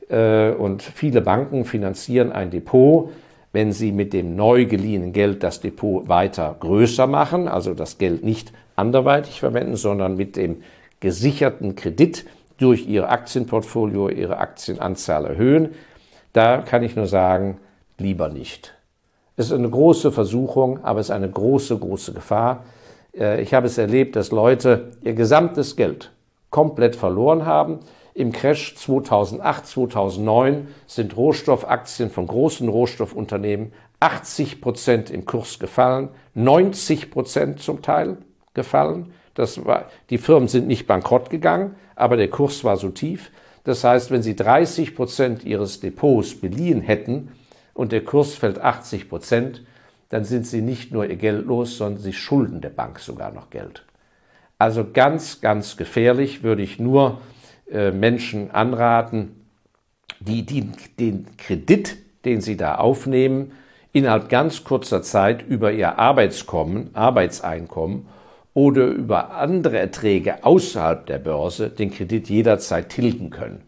Äh, 0.10 0.52
und 0.52 0.82
viele 0.82 1.22
Banken 1.22 1.66
finanzieren 1.66 2.32
ein 2.32 2.50
Depot, 2.50 3.10
wenn 3.52 3.72
sie 3.72 3.92
mit 3.92 4.14
dem 4.14 4.36
neu 4.36 4.66
geliehenen 4.66 5.14
Geld 5.14 5.44
das 5.44 5.62
Depot 5.62 6.08
weiter 6.08 6.56
größer 6.60 7.08
machen, 7.08 7.48
also 7.48 7.74
das 7.74 7.98
Geld 7.98 8.24
nicht 8.24 8.52
anderweitig 8.76 9.40
verwenden, 9.40 9.76
sondern 9.76 10.16
mit 10.16 10.36
dem 10.36 10.64
gesicherten 11.00 11.76
Kredit 11.76 12.26
durch 12.58 12.88
ihr 12.88 13.10
Aktienportfolio, 13.10 14.10
ihre 14.10 14.38
Aktienanzahl 14.38 15.26
erhöhen. 15.26 15.76
Da 16.32 16.58
kann 16.62 16.84
ich 16.84 16.96
nur 16.96 17.08
sagen, 17.08 17.60
lieber 17.98 18.30
nicht. 18.30 18.74
Es 19.36 19.48
ist 19.48 19.54
eine 19.54 19.70
große 19.70 20.12
Versuchung, 20.12 20.84
aber 20.84 21.00
es 21.00 21.08
ist 21.08 21.12
eine 21.12 21.30
große, 21.30 21.78
große 21.78 22.14
Gefahr. 22.14 22.64
Äh, 23.18 23.42
ich 23.42 23.54
habe 23.54 23.68
es 23.68 23.78
erlebt, 23.78 24.16
dass 24.16 24.32
Leute 24.32 24.92
ihr 25.02 25.14
gesamtes 25.14 25.76
Geld 25.76 26.12
komplett 26.50 26.96
verloren 26.96 27.46
haben. 27.46 27.80
Im 28.14 28.32
Crash 28.32 28.76
2008, 28.76 29.66
2009 29.66 30.68
sind 30.86 31.18
Rohstoffaktien 31.18 32.12
von 32.12 32.28
großen 32.28 32.70
Rohstoffunternehmen 32.70 33.74
80 34.00 34.62
Prozent 34.62 35.10
im 35.10 35.26
Kurs 35.26 35.60
gefallen, 35.60 36.10
90 36.36 37.10
Prozent 37.10 37.60
zum 37.62 37.82
Teil 37.82 38.18
gefallen. 38.54 39.14
Das 39.34 39.66
war, 39.66 39.90
die 40.10 40.18
Firmen 40.18 40.48
sind 40.48 40.68
nicht 40.68 40.88
bankrott 40.88 41.30
gegangen, 41.30 41.76
aber 41.96 42.18
der 42.18 42.30
Kurs 42.30 42.64
war 42.64 42.78
so 42.78 42.90
tief. 42.90 43.32
Das 43.64 43.84
heißt, 43.84 44.12
wenn 44.12 44.24
Sie 44.24 44.36
30 44.36 44.96
Prozent 44.96 45.44
Ihres 45.44 45.80
Depots 45.80 46.40
beliehen 46.40 46.82
hätten 46.82 47.32
und 47.74 47.92
der 47.92 48.04
Kurs 48.04 48.36
fällt 48.36 48.60
80 48.60 49.10
Prozent, 49.10 49.64
dann 50.10 50.26
sind 50.26 50.46
Sie 50.46 50.62
nicht 50.62 50.92
nur 50.92 51.06
Ihr 51.06 51.16
Geld 51.16 51.46
los, 51.46 51.78
sondern 51.78 52.02
Sie 52.02 52.14
schulden 52.14 52.62
der 52.62 52.70
Bank 52.70 53.00
sogar 53.00 53.32
noch 53.32 53.50
Geld. 53.50 53.84
Also 54.60 54.86
ganz, 54.92 55.42
ganz 55.42 55.78
gefährlich 55.78 56.44
würde 56.44 56.62
ich 56.62 56.80
nur 56.80 57.20
äh, 57.72 57.92
Menschen 57.92 58.52
anraten, 58.52 59.44
die, 60.20 60.46
die 60.46 60.70
den 61.00 61.28
Kredit, 61.38 61.98
den 62.26 62.42
sie 62.42 62.56
da 62.56 62.76
aufnehmen, 62.76 63.52
innerhalb 63.92 64.30
ganz 64.30 64.64
kurzer 64.64 65.02
Zeit 65.02 65.46
über 65.46 65.72
ihr 65.72 66.00
Arbeitskommen, 66.00 66.92
Arbeitseinkommen 66.94 68.08
oder 68.54 68.86
über 68.86 69.32
andere 69.32 69.80
Erträge 69.80 70.44
außerhalb 70.44 71.06
der 71.06 71.20
Börse 71.20 71.70
den 71.70 71.92
Kredit 71.92 72.30
jederzeit 72.30 72.90
tilgen 72.90 73.30
können, 73.30 73.62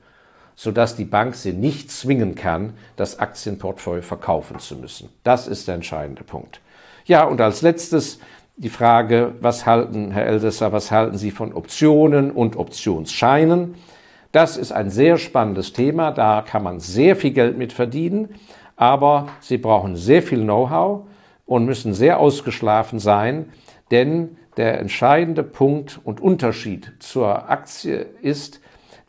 sodass 0.55 0.95
die 0.95 1.05
Bank 1.05 1.35
sie 1.35 1.53
nicht 1.53 1.91
zwingen 1.91 2.35
kann, 2.35 2.73
das 2.95 3.19
Aktienportfolio 3.19 4.03
verkaufen 4.03 4.59
zu 4.59 4.75
müssen. 4.75 5.09
Das 5.23 5.47
ist 5.47 5.67
der 5.67 5.75
entscheidende 5.75 6.23
Punkt. 6.23 6.61
Ja, 7.05 7.23
und 7.23 7.41
als 7.41 7.61
letztes 7.61 8.19
die 8.57 8.69
Frage, 8.69 9.33
was 9.41 9.65
halten, 9.65 10.11
Herr 10.11 10.25
Eldesser, 10.25 10.71
was 10.71 10.89
halten 10.89 11.17
Sie 11.17 11.31
von 11.31 11.53
Optionen 11.53 12.31
und 12.31 12.55
Optionsscheinen? 12.55 13.75
Das 14.31 14.55
ist 14.55 14.71
ein 14.71 14.89
sehr 14.89 15.17
spannendes 15.17 15.73
Thema, 15.73 16.11
da 16.11 16.41
kann 16.41 16.63
man 16.63 16.79
sehr 16.79 17.15
viel 17.15 17.31
Geld 17.31 17.57
mit 17.57 17.73
verdienen, 17.73 18.35
aber 18.75 19.27
Sie 19.39 19.57
brauchen 19.57 19.95
sehr 19.95 20.21
viel 20.21 20.41
Know-how 20.43 21.01
und 21.45 21.65
müssen 21.65 21.93
sehr 21.93 22.19
ausgeschlafen 22.19 22.99
sein, 22.99 23.49
denn 23.91 24.37
der 24.57 24.79
entscheidende 24.79 25.43
Punkt 25.43 25.99
und 26.03 26.21
Unterschied 26.21 26.93
zur 26.99 27.49
Aktie 27.49 28.05
ist, 28.21 28.61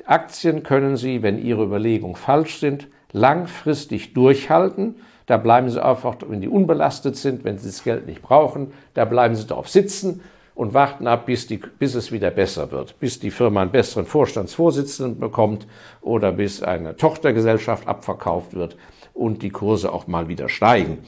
Aktien 0.07 0.63
können 0.63 0.97
Sie, 0.97 1.23
wenn 1.23 1.39
Ihre 1.39 1.65
Überlegungen 1.65 2.17
falsch 2.17 2.59
sind, 2.59 2.89
langfristig 3.13 4.15
durchhalten. 4.15 4.97
Da 5.27 5.37
bleiben 5.37 5.69
Sie 5.69 5.85
einfach, 5.85 6.17
wenn 6.29 6.41
die 6.41 6.49
unbelastet 6.49 7.17
sind, 7.17 7.45
wenn 7.45 7.59
Sie 7.59 7.67
das 7.67 7.83
Geld 7.83 8.07
nicht 8.07 8.23
brauchen, 8.23 8.73
da 8.95 9.05
bleiben 9.05 9.35
Sie 9.35 9.47
darauf 9.47 9.69
sitzen 9.69 10.21
und 10.55 10.75
warten 10.75 11.07
ab, 11.07 11.27
bis, 11.27 11.47
die, 11.47 11.59
bis 11.59 11.95
es 11.95 12.13
wieder 12.13 12.31
besser 12.31 12.71
wird, 12.71 12.99
bis 13.01 13.19
die 13.19 13.31
Firma 13.31 13.63
einen 13.63 13.73
besseren 13.73 14.07
Vorstandsvorsitzenden 14.07 15.19
bekommt 15.19 15.67
oder 16.01 16.33
bis 16.33 16.63
eine 16.63 16.97
Tochtergesellschaft 16.97 17.89
abverkauft 17.89 18.55
wird 18.55 18.77
und 19.13 19.43
die 19.43 19.51
Kurse 19.51 19.93
auch 19.93 20.07
mal 20.07 20.29
wieder 20.29 20.49
steigen. 20.49 20.99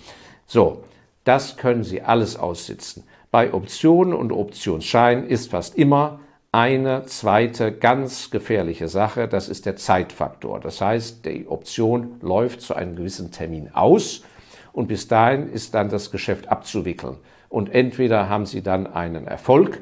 So, 0.46 0.82
das 1.24 1.56
können 1.56 1.84
Sie 1.84 2.02
alles 2.02 2.36
aussitzen. 2.36 3.04
Bei 3.30 3.52
Optionen 3.52 4.14
und 4.14 4.32
Optionsscheinen 4.32 5.26
ist 5.26 5.50
fast 5.50 5.76
immer 5.76 6.20
eine 6.50 7.04
zweite 7.04 7.72
ganz 7.72 8.30
gefährliche 8.30 8.88
Sache, 8.88 9.28
das 9.28 9.48
ist 9.50 9.66
der 9.66 9.76
Zeitfaktor. 9.76 10.60
Das 10.60 10.80
heißt, 10.80 11.26
die 11.26 11.46
Option 11.46 12.16
läuft 12.22 12.62
zu 12.62 12.74
einem 12.74 12.96
gewissen 12.96 13.30
Termin 13.30 13.70
aus 13.74 14.22
und 14.72 14.88
bis 14.88 15.08
dahin 15.08 15.52
ist 15.52 15.74
dann 15.74 15.90
das 15.90 16.10
Geschäft 16.10 16.48
abzuwickeln. 16.48 17.18
Und 17.50 17.74
entweder 17.74 18.30
haben 18.30 18.46
Sie 18.46 18.62
dann 18.62 18.86
einen 18.86 19.26
Erfolg 19.26 19.80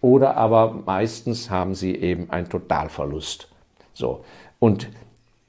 oder 0.00 0.36
aber 0.36 0.72
meistens 0.86 1.50
haben 1.50 1.74
Sie 1.74 1.96
eben 1.96 2.30
einen 2.30 2.48
Totalverlust. 2.48 3.48
So. 3.92 4.24
Und 4.60 4.88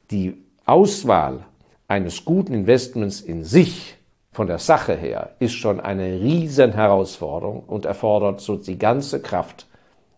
die 0.10 0.44
Auswahl 0.66 1.46
eines 1.88 2.26
guten 2.26 2.54
Investments 2.54 3.22
in 3.22 3.44
sich 3.44 3.99
von 4.40 4.48
der 4.48 4.60
Sache 4.60 4.96
her 4.96 5.32
ist 5.40 5.56
schon 5.56 5.82
eine 5.82 6.22
riesen 6.22 6.72
Herausforderung 6.72 7.62
und 7.68 7.84
erfordert 7.84 8.40
so 8.40 8.56
die 8.56 8.80
ganze 8.80 9.22
Kraft. 9.22 9.68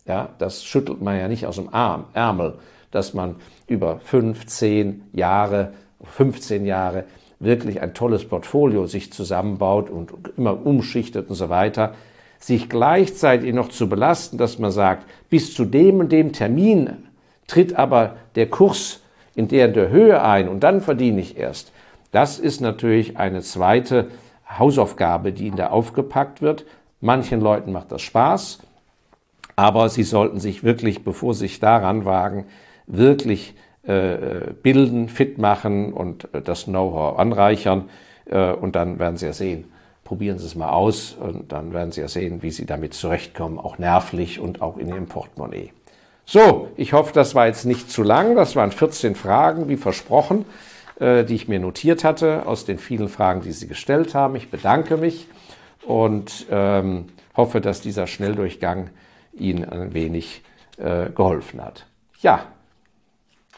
Ja, 0.06 0.30
das 0.38 0.64
schüttelt 0.64 1.02
man 1.02 1.18
ja 1.18 1.28
nicht 1.28 1.48
aus 1.48 1.56
dem 1.56 1.74
Arm, 1.74 2.04
Ärmel, 2.14 2.54
dass 2.92 3.16
man 3.16 3.38
über 3.66 4.00
fünf, 4.00 4.46
zehn 4.46 5.02
Jahre, 5.12 5.74
15 6.04 6.68
Jahre 6.68 7.06
wirklich 7.40 7.82
ein 7.82 7.96
tolles 7.96 8.24
Portfolio 8.24 8.86
sich 8.86 9.12
zusammenbaut 9.12 9.90
und 9.90 10.12
immer 10.38 10.68
umschichtet 10.68 11.28
und 11.28 11.36
so 11.36 11.50
weiter, 11.50 11.96
sich 12.38 12.70
gleichzeitig 12.70 13.56
noch 13.56 13.70
zu 13.70 13.90
belasten, 13.90 14.38
dass 14.38 14.60
man 14.60 14.70
sagt, 14.70 15.08
bis 15.32 15.52
zu 15.56 15.66
dem 15.66 16.00
und 16.00 16.12
dem 16.12 16.32
Termin 16.32 17.08
tritt 17.48 17.76
aber 17.76 18.18
der 18.36 18.52
Kurs 18.52 19.02
in 19.34 19.48
der 19.48 19.68
der 19.70 19.90
Höhe 19.90 20.22
ein 20.22 20.48
und 20.48 20.60
dann 20.60 20.80
verdiene 20.80 21.22
ich 21.22 21.40
erst. 21.40 21.72
Das 22.12 22.40
ist 22.40 22.62
natürlich 22.62 23.18
eine 23.18 23.42
zweite 23.42 24.10
Hausaufgabe, 24.58 25.32
die 25.32 25.48
Ihnen 25.48 25.58
da 25.58 25.68
aufgepackt 25.68 26.42
wird. 26.42 26.66
Manchen 27.00 27.42
Leuten 27.42 27.72
macht 27.72 27.92
das 27.92 28.02
Spaß, 28.02 28.60
aber 29.56 29.90
sie 29.90 30.04
sollten 30.04 30.40
sich 30.40 30.64
wirklich, 30.64 31.04
bevor 31.04 31.34
sie 31.34 31.42
sich 31.42 31.60
daran 31.60 32.06
wagen, 32.06 32.46
wirklich 32.86 33.56
äh, 33.84 34.54
bilden, 34.62 35.10
fit 35.10 35.38
machen 35.38 35.94
und 35.94 36.32
äh, 36.34 36.42
das 36.42 36.66
Know-how 36.66 37.18
anreichern. 37.18 37.90
Äh, 38.26 38.52
und 38.54 38.76
dann 38.76 39.00
werden 39.00 39.18
Sie 39.18 39.26
ja 39.26 39.34
sehen, 39.34 39.72
probieren 40.04 40.38
Sie 40.38 40.46
es 40.46 40.56
mal 40.56 40.70
aus 40.70 41.14
und 41.20 41.52
dann 41.52 41.74
werden 41.74 41.92
Sie 41.92 42.02
ja 42.02 42.08
sehen, 42.08 42.44
wie 42.44 42.52
Sie 42.52 42.66
damit 42.68 42.94
zurechtkommen, 42.94 43.58
auch 43.58 43.80
nervlich 43.80 44.40
und 44.40 44.62
auch 44.62 44.78
in 44.78 44.90
Ihrem 44.90 45.08
Portemonnaie. 45.08 45.72
So, 46.26 46.68
ich 46.78 46.94
hoffe, 46.94 47.12
das 47.14 47.34
war 47.34 47.48
jetzt 47.48 47.66
nicht 47.66 47.90
zu 47.90 48.04
lang. 48.04 48.36
Das 48.36 48.56
waren 48.56 48.72
14 48.72 49.16
Fragen, 49.16 49.68
wie 49.68 49.78
versprochen, 49.78 50.46
die 51.02 51.36
ich 51.36 51.48
mir 51.48 51.60
notiert 51.60 52.04
hatte 52.04 52.46
aus 52.46 52.66
den 52.66 52.78
vielen 52.78 53.10
Fragen, 53.10 53.42
die 53.42 53.52
Sie 53.52 53.68
gestellt 53.68 54.14
haben. 54.14 54.36
Ich 54.36 54.50
bedanke 54.50 54.98
mich 54.98 55.28
und 55.86 56.46
ähm, 56.52 57.06
hoffe, 57.36 57.60
dass 57.60 57.82
dieser 57.82 58.06
Schnelldurchgang 58.06 58.92
Ihnen 59.34 59.68
ein 59.68 59.94
wenig 59.94 60.44
äh, 60.78 61.10
geholfen 61.10 61.64
hat. 61.64 61.88
Ja, 62.22 62.46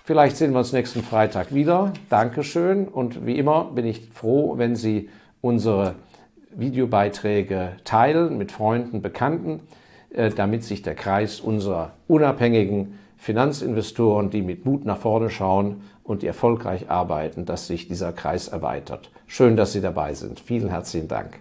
Vielleicht 0.05 0.35
sehen 0.35 0.51
wir 0.51 0.59
uns 0.59 0.73
nächsten 0.73 1.01
Freitag 1.01 1.53
wieder. 1.53 1.93
Dankeschön. 2.09 2.89
Und 2.89 3.25
wie 3.25 3.37
immer 3.37 3.63
bin 3.63 3.85
ich 3.85 4.09
froh, 4.13 4.57
wenn 4.57 4.75
Sie 4.75 5.09
unsere 5.39 5.95
Videobeiträge 6.51 7.77
teilen 7.85 8.37
mit 8.37 8.51
Freunden, 8.51 9.01
Bekannten, 9.01 9.61
äh, 10.09 10.29
damit 10.29 10.65
sich 10.65 10.81
der 10.81 10.95
Kreis 10.95 11.39
unserer 11.39 11.93
unabhängigen 12.09 12.99
Finanzinvestoren, 13.23 14.31
die 14.31 14.41
mit 14.41 14.65
Mut 14.65 14.83
nach 14.83 14.97
vorne 14.97 15.29
schauen 15.29 15.83
und 16.03 16.23
die 16.23 16.27
erfolgreich 16.27 16.89
arbeiten, 16.89 17.45
dass 17.45 17.67
sich 17.67 17.87
dieser 17.87 18.11
Kreis 18.11 18.49
erweitert. 18.49 19.11
Schön, 19.27 19.55
dass 19.55 19.71
Sie 19.71 19.79
dabei 19.79 20.13
sind. 20.13 20.41
Vielen 20.41 20.67
herzlichen 20.67 21.07
Dank. 21.07 21.39